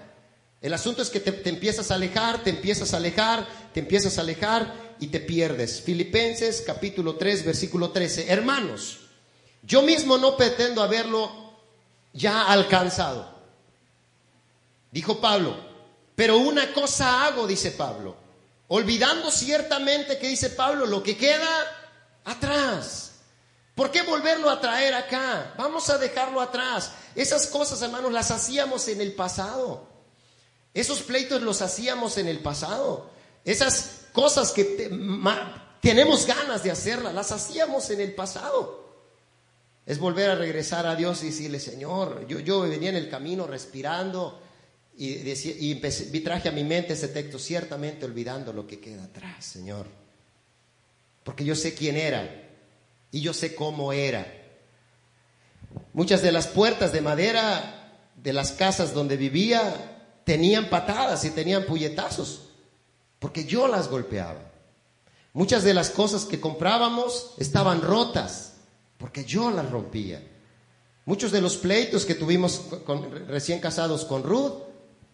[0.60, 4.22] El asunto es que te, empiezas a alejar, te empiezas a alejar, te empiezas a
[4.22, 5.80] alejar y te pierdes.
[5.80, 8.32] Filipenses capítulo 3, versículo 13.
[8.32, 8.98] Hermanos,
[9.62, 11.30] yo mismo no pretendo haberlo
[12.12, 13.36] ya alcanzado.
[14.90, 15.56] Dijo Pablo,
[16.16, 18.16] pero una cosa hago, dice Pablo,
[18.68, 21.48] olvidando ciertamente que dice Pablo, lo que queda
[22.24, 23.12] atrás.
[23.74, 25.54] ¿Por qué volverlo a traer acá?
[25.58, 26.92] Vamos a dejarlo atrás.
[27.14, 29.86] Esas cosas, hermanos, las hacíamos en el pasado.
[30.72, 33.10] Esos pleitos los hacíamos en el pasado.
[33.44, 34.90] Esas cosas que
[35.82, 38.86] tenemos ganas de hacerlas, las hacíamos en el pasado.
[39.84, 43.46] Es volver a regresar a Dios y decirle, Señor, yo, yo venía en el camino
[43.46, 44.40] respirando
[44.96, 49.86] y, y traje a mi mente ese texto, ciertamente olvidando lo que queda atrás, Señor.
[51.22, 52.50] Porque yo sé quién era
[53.10, 54.26] y yo sé cómo era.
[55.92, 57.76] Muchas de las puertas de madera
[58.16, 62.48] de las casas donde vivía tenían patadas y tenían puñetazos,
[63.18, 64.52] porque yo las golpeaba.
[65.32, 68.54] Muchas de las cosas que comprábamos estaban rotas,
[68.98, 70.22] porque yo las rompía.
[71.04, 72.62] Muchos de los pleitos que tuvimos
[73.28, 74.65] recién casados con Ruth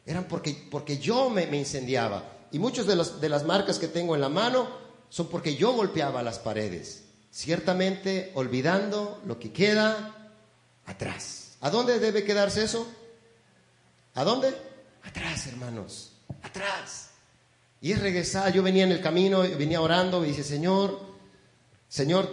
[0.07, 2.25] eran porque, porque yo me, incendiaba.
[2.51, 4.69] Y muchas de, de las marcas que tengo en la mano
[5.09, 7.05] son porque yo golpeaba las paredes.
[7.31, 10.31] Ciertamente olvidando lo que queda
[10.87, 11.57] atrás.
[11.61, 12.87] ¿A dónde debe quedarse eso?
[14.15, 14.55] ¿A dónde?
[15.05, 16.13] Atrás, hermanos,
[16.43, 17.11] atrás.
[17.81, 21.01] Y es regresar, yo venía en el camino, venía orando y dice, Señor,
[21.89, 22.29] Señor,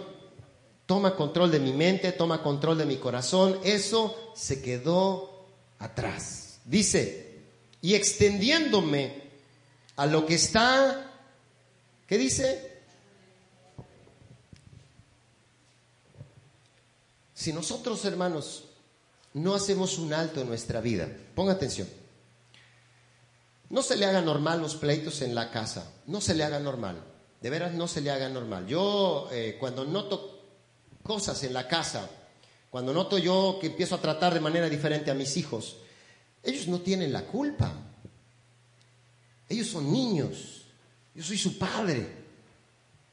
[0.86, 3.58] toma control de mi mente, toma control de mi corazón.
[3.64, 5.46] Eso se quedó
[5.78, 6.60] atrás.
[6.64, 7.29] Dice,
[7.82, 9.30] y extendiéndome
[9.96, 11.12] a lo que está,
[12.06, 12.82] ¿qué dice?
[17.34, 18.64] Si nosotros, hermanos,
[19.34, 21.88] no hacemos un alto en nuestra vida, ponga atención,
[23.70, 27.02] no se le haga normal los pleitos en la casa, no se le haga normal,
[27.40, 28.66] de veras no se le haga normal.
[28.66, 30.40] Yo eh, cuando noto
[31.02, 32.10] cosas en la casa,
[32.68, 35.76] cuando noto yo que empiezo a tratar de manera diferente a mis hijos,
[36.42, 37.72] ellos no tienen la culpa.
[39.48, 40.66] Ellos son niños.
[41.14, 42.06] Yo soy su padre.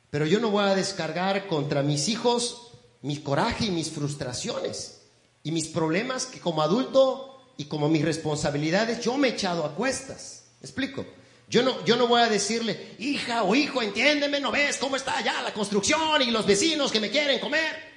[0.09, 2.67] Pero yo no voy a descargar contra mis hijos
[3.01, 5.01] mi coraje y mis frustraciones
[5.43, 9.75] y mis problemas que como adulto y como mis responsabilidades yo me he echado a
[9.75, 10.43] cuestas.
[10.61, 11.05] ¿Me explico?
[11.49, 15.17] Yo no, yo no voy a decirle, hija o hijo, entiéndeme, no ves cómo está
[15.17, 17.87] allá la construcción y los vecinos que me quieren comer.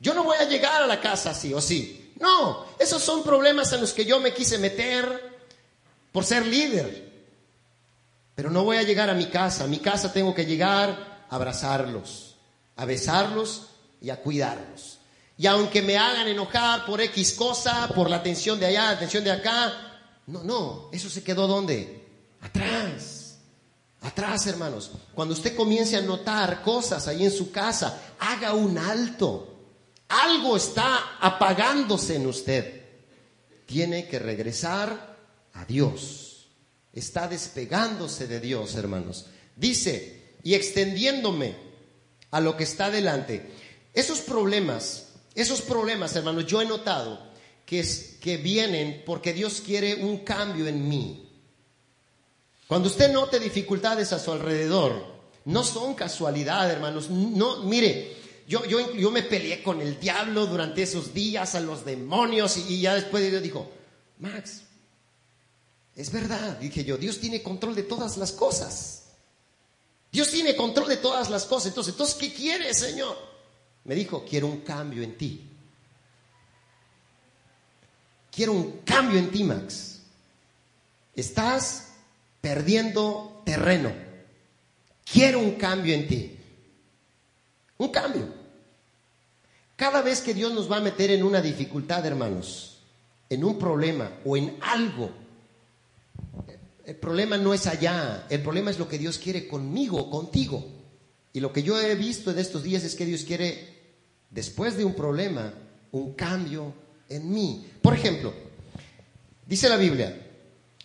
[0.00, 1.99] Yo no voy a llegar a la casa así o sí.
[2.20, 5.40] No, esos son problemas en los que yo me quise meter
[6.12, 7.10] por ser líder.
[8.34, 9.64] Pero no voy a llegar a mi casa.
[9.64, 12.36] A mi casa tengo que llegar a abrazarlos,
[12.76, 13.68] a besarlos
[14.00, 14.98] y a cuidarlos.
[15.36, 19.24] Y aunque me hagan enojar por X cosa, por la atención de allá, la atención
[19.24, 19.72] de acá,
[20.26, 22.06] no, no, eso se quedó donde?
[22.42, 23.38] Atrás.
[24.02, 24.90] Atrás, hermanos.
[25.14, 29.49] Cuando usted comience a notar cosas ahí en su casa, haga un alto.
[30.10, 32.82] Algo está apagándose en usted.
[33.64, 35.16] Tiene que regresar
[35.52, 36.48] a Dios.
[36.92, 39.26] Está despegándose de Dios, hermanos.
[39.54, 41.54] Dice, y extendiéndome
[42.32, 43.52] a lo que está delante.
[43.94, 47.30] Esos problemas, esos problemas, hermanos, yo he notado
[47.64, 51.28] que, es, que vienen porque Dios quiere un cambio en mí.
[52.66, 57.10] Cuando usted note dificultades a su alrededor, no son casualidad, hermanos.
[57.10, 58.19] No, mire,
[58.50, 62.96] yo, yo, me peleé con el diablo durante esos días, a los demonios, y, ya
[62.96, 63.70] después Dios dijo,
[64.18, 64.62] Max,
[65.94, 69.04] es verdad, dije yo, Dios tiene control de todas las cosas.
[70.10, 71.68] Dios tiene control de todas las cosas.
[71.68, 73.16] Entonces, entonces ¿qué quieres, Señor?
[73.84, 75.48] Me dijo, quiero un cambio en ti.
[78.32, 80.00] Quiero un cambio en ti, Max.
[81.14, 81.92] Estás
[82.40, 83.92] perdiendo terreno.
[85.04, 86.36] Quiero un cambio en ti.
[87.78, 88.39] Un cambio.
[89.80, 92.80] Cada vez que Dios nos va a meter en una dificultad, hermanos,
[93.30, 95.10] en un problema o en algo,
[96.84, 100.62] el problema no es allá, el problema es lo que Dios quiere conmigo, contigo.
[101.32, 103.96] Y lo que yo he visto en estos días es que Dios quiere,
[104.28, 105.54] después de un problema,
[105.92, 106.74] un cambio
[107.08, 107.66] en mí.
[107.80, 108.34] Por ejemplo,
[109.46, 110.14] dice la Biblia,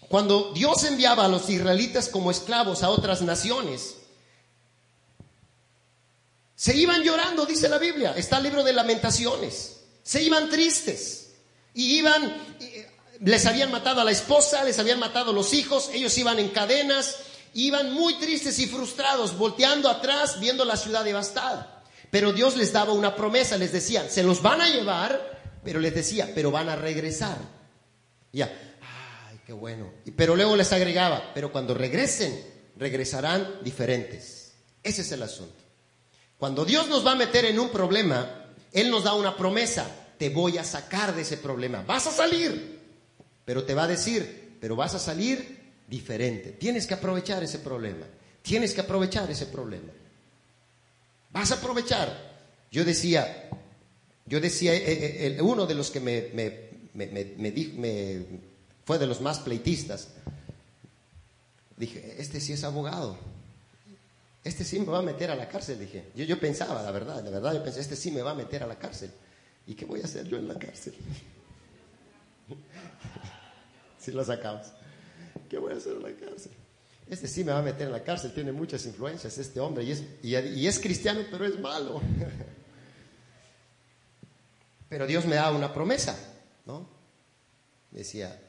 [0.08, 3.98] cuando Dios enviaba a los israelitas como esclavos a otras naciones,
[6.66, 9.82] se iban llorando, dice la Biblia, está el libro de lamentaciones.
[10.02, 11.34] Se iban tristes
[11.76, 12.24] y iban,
[12.60, 16.40] eh, les habían matado a la esposa, les habían matado a los hijos, ellos iban
[16.40, 17.18] en cadenas,
[17.54, 21.84] iban muy tristes y frustrados, volteando atrás, viendo la ciudad devastada.
[22.10, 25.94] Pero Dios les daba una promesa, les decía, se los van a llevar, pero les
[25.94, 27.38] decía, pero van a regresar.
[28.34, 28.52] Ya,
[29.30, 29.94] ay, qué bueno.
[30.18, 32.44] Pero luego les agregaba, pero cuando regresen,
[32.76, 34.54] regresarán diferentes.
[34.82, 35.65] Ese es el asunto.
[36.38, 40.30] Cuando Dios nos va a meter en un problema, Él nos da una promesa, te
[40.30, 42.80] voy a sacar de ese problema, vas a salir,
[43.46, 48.06] pero te va a decir, pero vas a salir diferente, tienes que aprovechar ese problema,
[48.42, 49.92] tienes que aprovechar ese problema,
[51.32, 52.36] vas a aprovechar.
[52.72, 53.50] Yo decía,
[54.26, 56.66] yo decía, eh, eh, uno de los que me, me
[58.84, 60.10] fue de los más pleitistas,
[61.78, 63.18] dije, este sí es abogado
[64.46, 66.12] este sí me va a meter a la cárcel, dije.
[66.16, 68.62] Yo, yo pensaba, la verdad, la verdad, yo pensé, este sí me va a meter
[68.62, 69.10] a la cárcel.
[69.66, 70.94] ¿Y qué voy a hacer yo en la cárcel?
[74.00, 74.68] si lo sacamos.
[75.50, 76.52] ¿Qué voy a hacer en la cárcel?
[77.10, 79.92] Este sí me va a meter en la cárcel, tiene muchas influencias este hombre y
[79.92, 82.00] es, y es cristiano, pero es malo.
[84.90, 86.16] pero Dios me da una promesa,
[86.68, 86.88] ¿no?
[87.90, 88.40] Decía,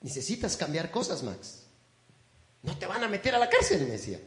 [0.00, 1.64] necesitas cambiar cosas, Max.
[2.62, 4.18] No te van a meter a la cárcel, me decía.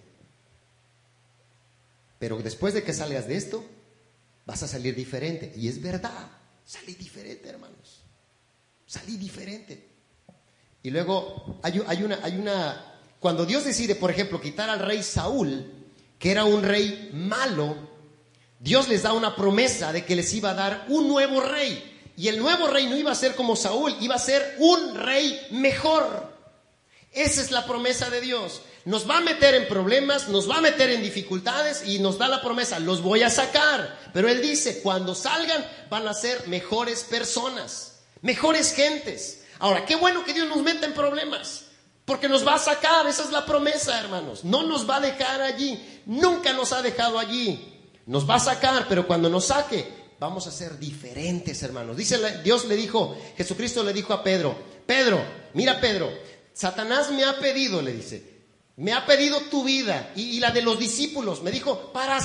[2.20, 3.66] Pero después de que salgas de esto,
[4.46, 5.54] vas a salir diferente.
[5.56, 6.28] Y es verdad,
[6.66, 8.04] salí diferente, hermanos.
[8.86, 9.88] Salí diferente.
[10.84, 15.66] Y luego hay, una, hay una, cuando Dios decide, por ejemplo, quitar al rey Saúl,
[16.18, 17.76] que era un rey malo,
[18.60, 22.12] Dios les da una promesa de que les iba a dar un nuevo rey.
[22.18, 25.40] Y el nuevo rey no iba a ser como Saúl, iba a ser un rey
[25.52, 26.29] mejor.
[27.12, 30.62] Esa es la promesa de Dios nos va a meter en problemas, nos va a
[30.62, 34.00] meter en dificultades y nos da la promesa, los voy a sacar.
[34.14, 39.44] Pero Él dice, cuando salgan van a ser mejores personas, mejores gentes.
[39.60, 41.66] Ahora, qué bueno que Dios nos meta en problemas,
[42.06, 44.44] Porque nos va a sacar, esa es la promesa, hermanos.
[44.44, 47.76] No nos va a dejar allí, nunca nos ha dejado allí.
[48.08, 49.88] Nos va a sacar, pero cuando nos saque,
[50.20, 51.96] vamos a ser diferentes, hermanos.
[51.96, 54.58] Dice Dios le dijo, Jesucristo le dijo a Pedro,
[54.88, 56.12] Pedro, mira Pedro,
[56.54, 58.40] Satanás me ha pedido, le dice,
[58.78, 61.42] me ha pedido tu vida y, la de los discípulos.
[61.42, 62.20] Me dijo, para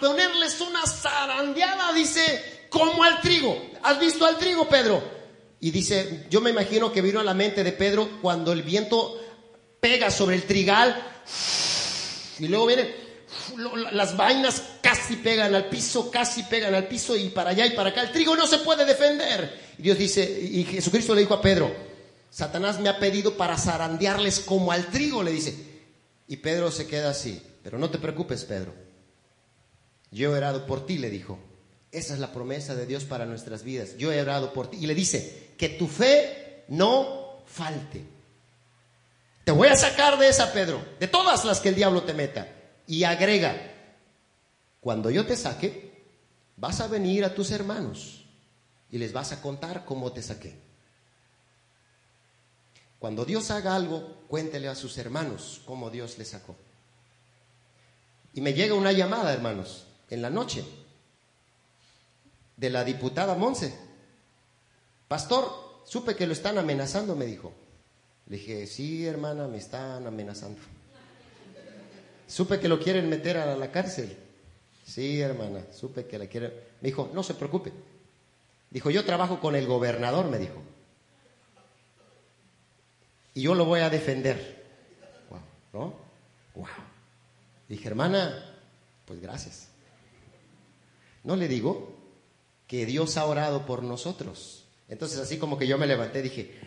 [0.00, 3.70] ponerles una zarandeada, dice, como al trigo.
[3.82, 5.02] ¿Has visto al trigo, Pedro?
[5.60, 9.20] Y dice, yo me imagino que vino a la mente de Pedro cuando el viento
[9.80, 11.02] pega sobre el trigal
[12.38, 12.94] y luego viene,
[13.92, 17.90] las vainas casi pegan al piso, casi pegan al piso y para allá y para
[17.90, 18.02] acá.
[18.02, 19.74] El trigo no se puede defender.
[19.78, 21.74] Y Dios dice, y Jesucristo le dijo a Pedro,
[22.36, 25.56] Satanás me ha pedido para zarandearles como al trigo, le dice.
[26.28, 27.40] Y Pedro se queda así.
[27.62, 28.74] Pero no te preocupes, Pedro.
[30.10, 31.38] Yo he orado por ti, le dijo.
[31.90, 33.96] Esa es la promesa de Dios para nuestras vidas.
[33.96, 34.76] Yo he orado por ti.
[34.76, 38.04] Y le dice, que tu fe no falte.
[39.42, 42.46] Te voy a sacar de esa, Pedro, de todas las que el diablo te meta.
[42.86, 43.56] Y agrega,
[44.82, 46.04] cuando yo te saque,
[46.58, 48.26] vas a venir a tus hermanos
[48.90, 50.65] y les vas a contar cómo te saqué.
[52.98, 56.56] Cuando Dios haga algo, cuéntele a sus hermanos cómo Dios le sacó.
[58.32, 60.64] Y me llega una llamada, hermanos, en la noche,
[62.56, 63.74] de la diputada Monse.
[65.08, 67.52] Pastor, supe que lo están amenazando, me dijo.
[68.26, 70.60] Le dije, sí, hermana, me están amenazando.
[72.26, 74.16] Supe que lo quieren meter a la cárcel.
[74.84, 76.52] Sí, hermana, supe que la quieren.
[76.80, 77.72] Me dijo, no se preocupe.
[78.70, 80.60] Dijo, yo trabajo con el gobernador, me dijo
[83.36, 84.64] y yo lo voy a defender.
[85.74, 85.94] ¿No?
[86.54, 86.66] Wow.
[87.68, 88.56] Dije, hermana,
[89.04, 89.68] pues gracias.
[91.22, 91.94] No le digo
[92.66, 94.64] que Dios ha orado por nosotros.
[94.88, 96.58] Entonces, así como que yo me levanté, dije,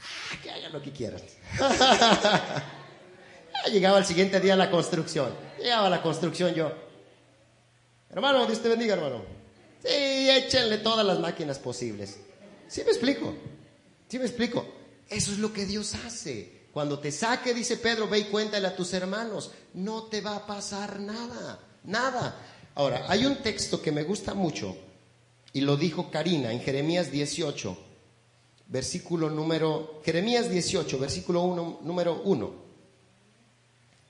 [0.00, 1.20] ah, que hagan lo que quieran.
[3.70, 5.32] Llegaba el siguiente día a la construcción.
[5.60, 6.72] Llegaba a la construcción yo.
[8.08, 9.22] Hermano, Dios te bendiga, hermano.
[9.84, 12.18] Sí, échenle todas las máquinas posibles.
[12.66, 13.32] ¿Sí me explico?
[14.08, 14.79] ¿Sí me explico?
[15.10, 16.60] Eso es lo que Dios hace.
[16.72, 19.50] Cuando te saque, dice Pedro, ve y cuéntale a tus hermanos.
[19.74, 22.40] No te va a pasar nada, nada.
[22.76, 24.76] Ahora, hay un texto que me gusta mucho
[25.52, 27.76] y lo dijo Karina en Jeremías 18,
[28.68, 32.70] versículo número, Jeremías 18, versículo 1, número 1.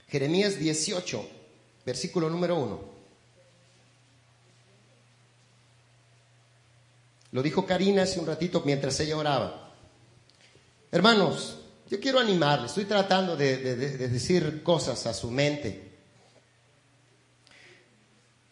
[0.09, 1.29] Jeremías 18,
[1.87, 2.81] versículo número 1.
[7.33, 9.60] Lo dijo Karina hace un ratito mientras ella oraba.
[10.93, 15.91] Hermanos, yo quiero animarles, estoy tratando de, decir cosas a su mente.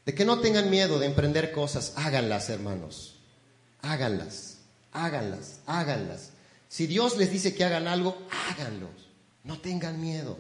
[0.05, 3.17] De que no tengan miedo de emprender cosas, háganlas, hermanos.
[3.83, 4.59] Háganlas,
[4.93, 6.31] háganlas, háganlas.
[6.69, 8.17] Si Dios les dice que hagan algo,
[8.49, 8.89] háganlo.
[9.45, 10.37] No tengan miedo.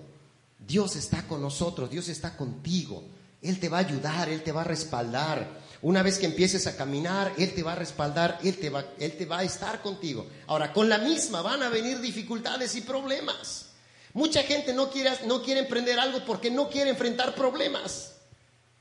[0.58, 3.04] Dios está con nosotros, Dios está contigo.
[3.42, 5.60] Él te va a ayudar, Él te va a respaldar.
[5.80, 9.16] Una vez que empieces a caminar, Él te va a respaldar, Él te va, Él
[9.16, 10.26] te va a estar contigo.
[10.48, 13.66] Ahora, con la misma van a venir dificultades y problemas.
[14.14, 18.14] Mucha gente no quiere, no quiere emprender algo porque no quiere enfrentar problemas.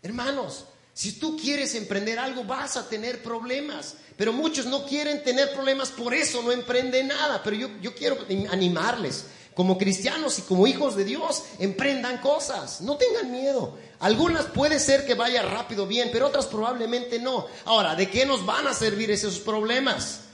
[0.01, 3.95] Hermanos, si tú quieres emprender algo, vas a tener problemas.
[4.15, 7.43] Pero muchos no quieren tener problemas, por eso no emprenden nada.
[7.43, 8.17] Pero yo, yo quiero
[8.49, 9.25] animarles
[9.57, 13.75] como cristianos y como hijos de Dios, emprendan cosas, no tengan miedo.
[13.97, 17.47] Algunas puede ser que vaya rápido bien, pero otras probablemente no.
[17.65, 20.25] Ahora, ¿de qué nos van a servir esos problemas?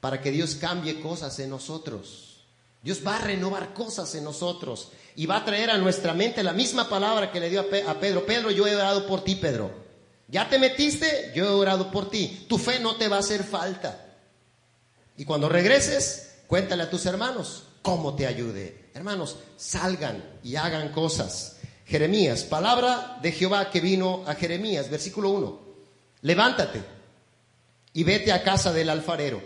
[0.00, 2.46] Para que Dios cambie cosas en nosotros.
[2.82, 6.54] Dios va a renovar cosas en nosotros y va a traer a nuestra mente la
[6.54, 8.24] misma palabra que le dio a Pedro.
[8.24, 9.70] Pedro, yo he orado por ti, Pedro.
[10.28, 11.30] ¿Ya te metiste?
[11.34, 12.46] Yo he orado por ti.
[12.48, 14.16] Tu fe no te va a hacer falta.
[15.18, 18.90] Y cuando regreses, cuéntale a tus hermanos cómo te ayude.
[18.94, 21.56] Hermanos, salgan y hagan cosas.
[21.86, 25.60] Jeremías, palabra de Jehová que vino a Jeremías, versículo 1.
[26.22, 26.82] Levántate
[27.92, 29.42] y vete a casa del alfarero.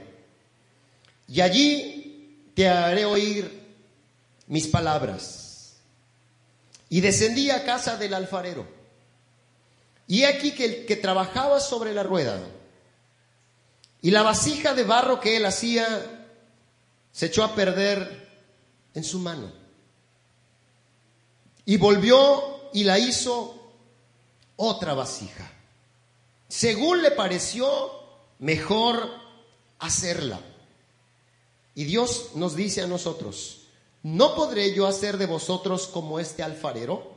[1.28, 3.66] Y allí te haré oír
[4.46, 5.76] mis palabras.
[6.88, 8.66] Y descendí a casa del alfarero.
[10.06, 12.38] Y aquí que el que trabajaba sobre la rueda
[14.00, 15.84] y la vasija de barro que él hacía
[17.10, 18.25] se echó a perder
[18.96, 19.52] en su mano.
[21.66, 23.54] Y volvió y la hizo
[24.56, 25.52] otra vasija.
[26.48, 27.68] Según le pareció
[28.38, 29.08] mejor
[29.78, 30.40] hacerla.
[31.74, 33.66] Y Dios nos dice a nosotros,
[34.02, 37.14] ¿no podré yo hacer de vosotros como este alfarero?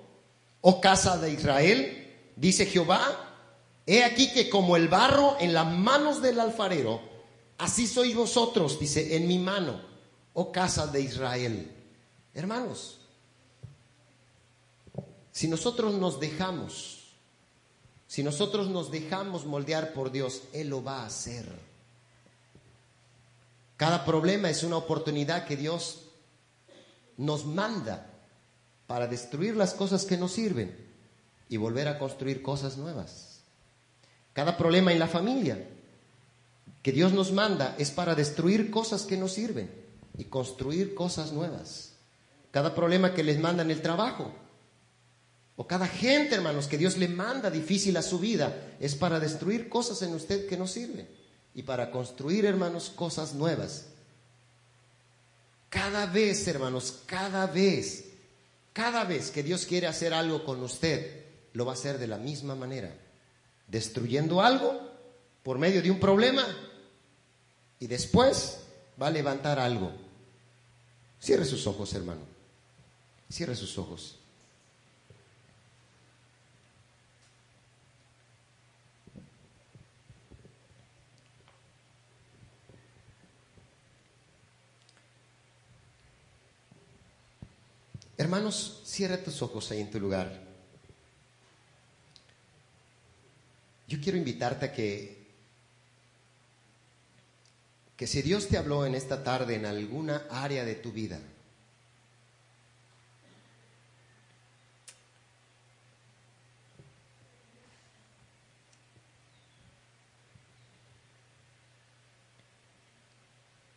[0.60, 2.34] ¿O casa de Israel?
[2.36, 3.38] Dice Jehová.
[3.86, 7.00] He aquí que como el barro en las manos del alfarero,
[7.58, 9.89] así sois vosotros, dice, en mi mano
[10.40, 11.70] oh casa de Israel.
[12.34, 12.98] Hermanos,
[15.34, 17.12] si nosotros nos dejamos,
[18.08, 21.46] si nosotros nos dejamos moldear por Dios, Él lo va a hacer.
[23.76, 26.04] Cada problema es una oportunidad que Dios
[27.18, 28.10] nos manda
[28.88, 30.74] para destruir las cosas que nos sirven
[31.50, 33.42] y volver a construir cosas nuevas.
[34.32, 35.68] Cada problema en la familia
[36.82, 39.89] que Dios nos manda es para destruir cosas que nos sirven
[40.20, 41.94] y construir cosas nuevas.
[42.52, 44.32] Cada problema que les manda en el trabajo
[45.56, 49.70] o cada gente, hermanos, que Dios le manda difícil a su vida es para destruir
[49.70, 51.08] cosas en usted que no sirven
[51.54, 53.88] y para construir, hermanos, cosas nuevas.
[55.70, 58.06] Cada vez, hermanos, cada vez,
[58.74, 62.18] cada vez que Dios quiere hacer algo con usted, lo va a hacer de la
[62.18, 62.94] misma manera,
[63.68, 64.80] destruyendo algo
[65.44, 66.46] por medio de un problema
[67.80, 68.60] y después
[69.02, 70.09] va a levantar algo.
[71.20, 72.22] Cierre sus ojos, hermano.
[73.30, 74.20] Cierre sus ojos.
[88.18, 90.50] Hermanos, cierra tus ojos ahí en tu lugar.
[93.88, 95.19] Yo quiero invitarte a que,
[98.00, 101.20] que si Dios te habló en esta tarde en alguna área de tu vida,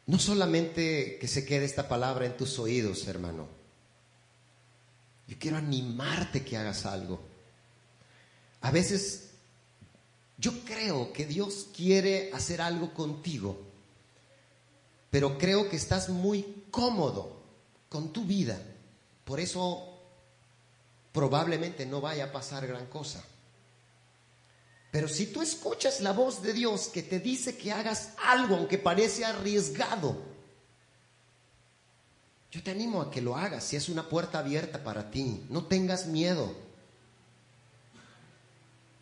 [0.06, 3.48] no solamente que se quede esta palabra en tus oídos, hermano
[5.26, 7.20] yo quiero animarte que hagas algo.
[8.60, 9.30] A veces
[10.38, 13.71] yo creo que Dios quiere hacer algo contigo,
[15.12, 17.42] pero creo que estás muy cómodo
[17.90, 18.58] con tu vida.
[19.26, 20.00] Por eso
[21.12, 23.22] probablemente no vaya a pasar gran cosa.
[24.90, 28.78] Pero si tú escuchas la voz de Dios que te dice que hagas algo, aunque
[28.78, 30.16] parece arriesgado,
[32.50, 35.44] yo te animo a que lo hagas si es una puerta abierta para ti.
[35.50, 36.56] No tengas miedo.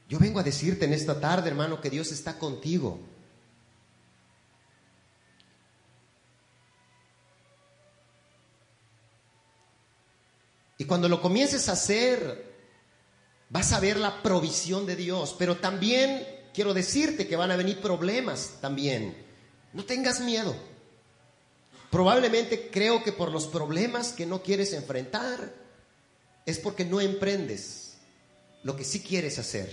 [0.08, 2.98] Yo vengo a decirte en esta tarde, hermano, que Dios está contigo.
[10.80, 12.54] Y cuando lo comiences a hacer,
[13.50, 15.36] vas a ver la provisión de Dios.
[15.38, 19.14] Pero también quiero decirte que van a venir problemas también.
[19.74, 20.56] No tengas miedo.
[21.90, 25.52] Probablemente creo que por los problemas que no quieres enfrentar
[26.46, 27.98] es porque no emprendes
[28.62, 29.70] lo que sí quieres hacer.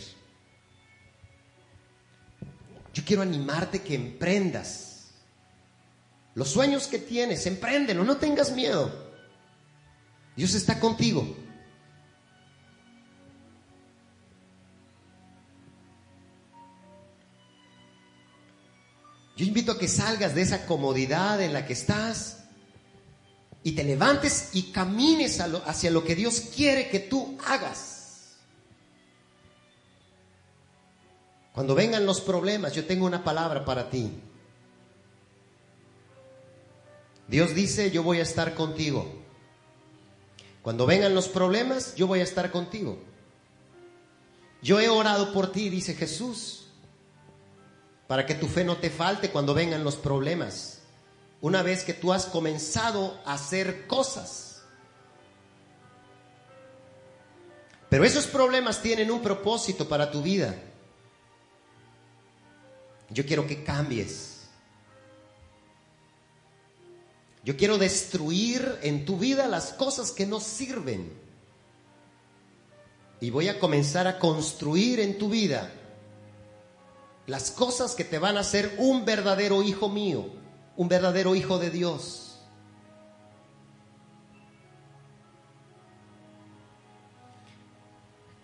[2.93, 5.11] Yo quiero animarte que emprendas.
[6.35, 9.06] Los sueños que tienes, empréndelo, no tengas miedo.
[10.37, 11.35] Dios está contigo.
[19.35, 22.43] Yo invito a que salgas de esa comodidad en la que estás
[23.63, 28.37] y te levantes y camines hacia lo que Dios quiere que tú hagas.
[31.53, 34.11] Cuando vengan los problemas, yo tengo una palabra para ti.
[37.27, 39.16] Dios dice, yo voy a estar contigo.
[40.67, 42.99] Cuando vengan los problemas, yo voy a estar contigo.
[44.61, 46.67] Yo he orado por ti, dice Jesús
[48.05, 50.79] para que tu fe no te falte cuando vengan los problemas.
[51.39, 54.61] Una vez que tú has comenzado a hacer cosas.
[57.87, 60.53] Pero esos problemas tienen un propósito para tu vida.
[63.09, 64.36] Yo quiero que cambies.
[67.47, 71.17] Yo quiero destruir en tu vida las cosas que no sirven.
[73.21, 75.71] Y voy a comenzar a construir en tu vida
[77.25, 80.25] las cosas que te van a hacer un verdadero hijo mío,
[80.75, 82.41] un verdadero hijo de Dios.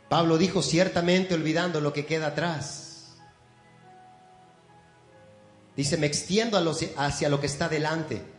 [0.07, 3.17] Pablo dijo ciertamente olvidando lo que queda atrás.
[5.75, 6.57] Dice, me extiendo
[6.95, 8.32] hacia lo que está delante,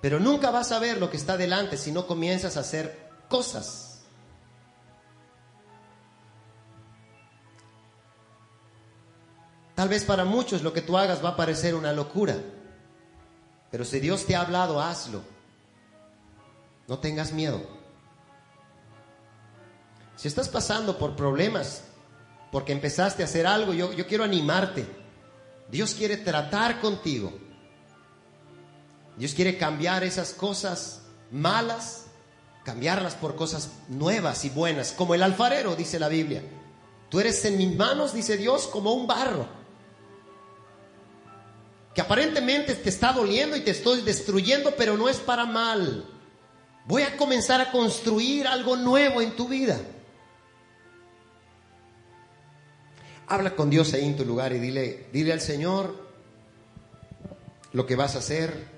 [0.00, 3.88] pero nunca vas a ver lo que está delante si no comienzas a hacer cosas
[9.78, 12.34] Tal vez para muchos lo que tú hagas va a parecer una locura,
[13.70, 15.22] pero si Dios te ha hablado, hazlo.
[16.88, 17.64] No tengas miedo.
[20.16, 21.84] Si estás pasando por problemas,
[22.50, 24.84] porque empezaste a hacer algo, yo, yo quiero animarte.
[25.70, 27.32] Dios quiere tratar contigo.
[29.18, 32.08] Dios quiere cambiar esas cosas malas
[32.68, 36.42] cambiarlas por cosas nuevas y buenas, como el alfarero, dice la Biblia.
[37.08, 39.46] Tú eres en mis manos, dice Dios, como un barro.
[41.94, 46.04] Que aparentemente te está doliendo y te estoy destruyendo, pero no es para mal.
[46.84, 49.80] Voy a comenzar a construir algo nuevo en tu vida.
[53.28, 56.06] Habla con Dios ahí en tu lugar y dile, dile al Señor
[57.72, 58.77] lo que vas a hacer.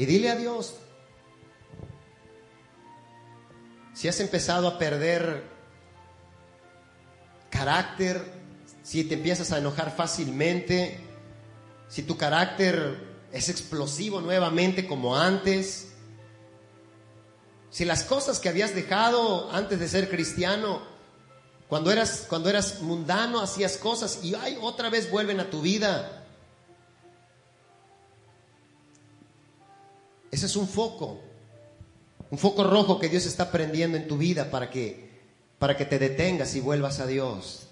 [0.00, 0.76] Y dile a Dios,
[3.92, 5.42] si has empezado a perder
[7.50, 8.24] carácter,
[8.82, 11.00] si te empiezas a enojar fácilmente,
[11.88, 15.92] si tu carácter es explosivo nuevamente como antes,
[17.68, 20.80] si las cosas que habías dejado antes de ser cristiano,
[21.68, 26.19] cuando eras, cuando eras mundano, hacías cosas y ay, otra vez vuelven a tu vida.
[30.30, 31.20] Ese es un foco
[32.30, 35.10] un foco rojo que Dios está prendiendo en tu vida para que,
[35.58, 37.66] para que te detengas y vuelvas a Dios.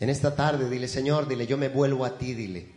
[0.00, 2.72] En esta tarde dile, Señor, dile, yo me vuelvo a ti, dile.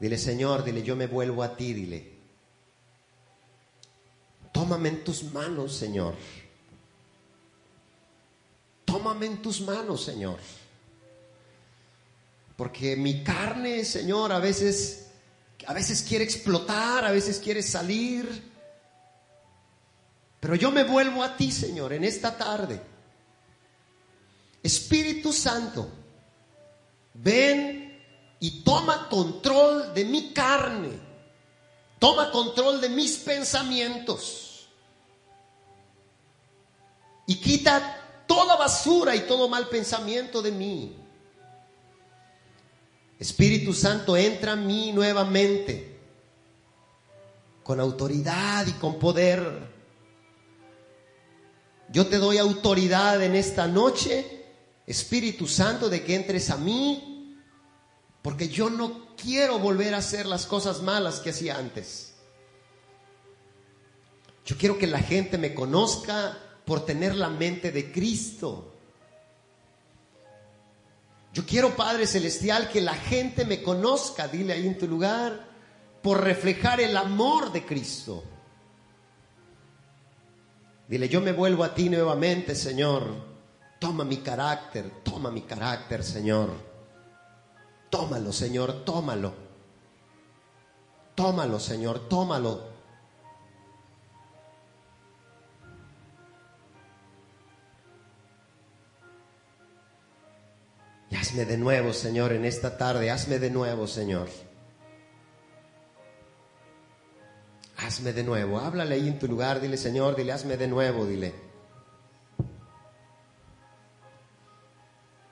[0.00, 2.12] Dile, Señor, dile, yo me vuelvo a ti, dile.
[4.52, 6.16] Tómame en tus manos, Señor.
[8.84, 10.38] Tómame en tus manos, Señor.
[12.56, 15.04] Porque mi carne, Señor, a veces
[15.66, 18.52] a veces quiere explotar, a veces quiere salir.
[20.40, 22.80] Pero yo me vuelvo a ti, Señor, en esta tarde.
[24.62, 25.88] Espíritu Santo,
[27.14, 28.02] ven
[28.40, 30.90] y toma control de mi carne.
[31.98, 34.68] Toma control de mis pensamientos.
[37.26, 41.03] Y quita toda basura y todo mal pensamiento de mí.
[43.18, 45.94] Espíritu Santo, entra a mí nuevamente
[47.62, 49.72] con autoridad y con poder.
[51.90, 54.44] Yo te doy autoridad en esta noche,
[54.86, 57.36] Espíritu Santo, de que entres a mí,
[58.20, 62.14] porque yo no quiero volver a hacer las cosas malas que hacía antes.
[64.44, 68.73] Yo quiero que la gente me conozca por tener la mente de Cristo.
[71.34, 75.48] Yo quiero, Padre Celestial, que la gente me conozca, dile ahí en tu lugar,
[76.00, 78.22] por reflejar el amor de Cristo.
[80.86, 83.34] Dile, yo me vuelvo a ti nuevamente, Señor.
[83.80, 86.50] Toma mi carácter, toma mi carácter, Señor.
[87.90, 89.34] Tómalo, Señor, tómalo.
[91.16, 92.73] Tómalo, Señor, tómalo.
[101.24, 103.10] Hazme de nuevo, Señor, en esta tarde.
[103.10, 104.28] Hazme de nuevo, Señor.
[107.78, 108.58] Hazme de nuevo.
[108.58, 109.58] Háblale ahí en tu lugar.
[109.58, 111.32] Dile, Señor, dile, hazme de nuevo, dile.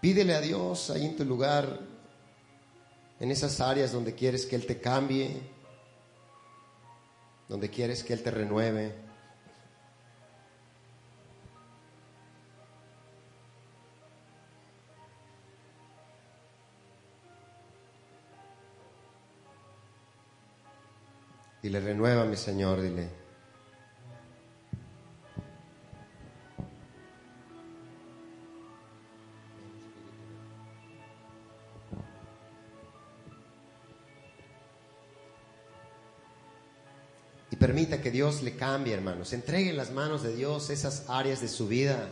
[0.01, 1.79] Pídele a Dios ahí en tu lugar,
[3.21, 5.43] en esas áreas donde quieres que Él te cambie,
[7.51, 8.95] donde quieres que Él te renueve.
[21.63, 23.09] Dile, renuévame, Señor, dile.
[37.51, 39.33] Y permita que Dios le cambie, hermanos.
[39.33, 42.09] Entregue en las manos de Dios esas áreas de su vida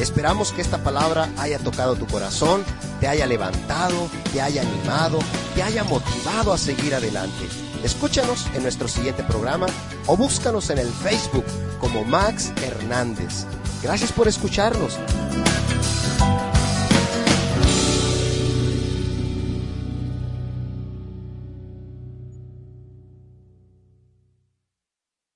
[0.00, 2.64] Esperamos que esta palabra haya tocado tu corazón,
[3.00, 5.18] te haya levantado, te haya animado,
[5.54, 7.46] te haya motivado a seguir adelante.
[7.82, 9.66] Escúchanos en nuestro siguiente programa
[10.06, 11.44] o búscanos en el Facebook
[11.78, 13.46] como Max Hernández.
[13.82, 14.98] Gracias por escucharnos.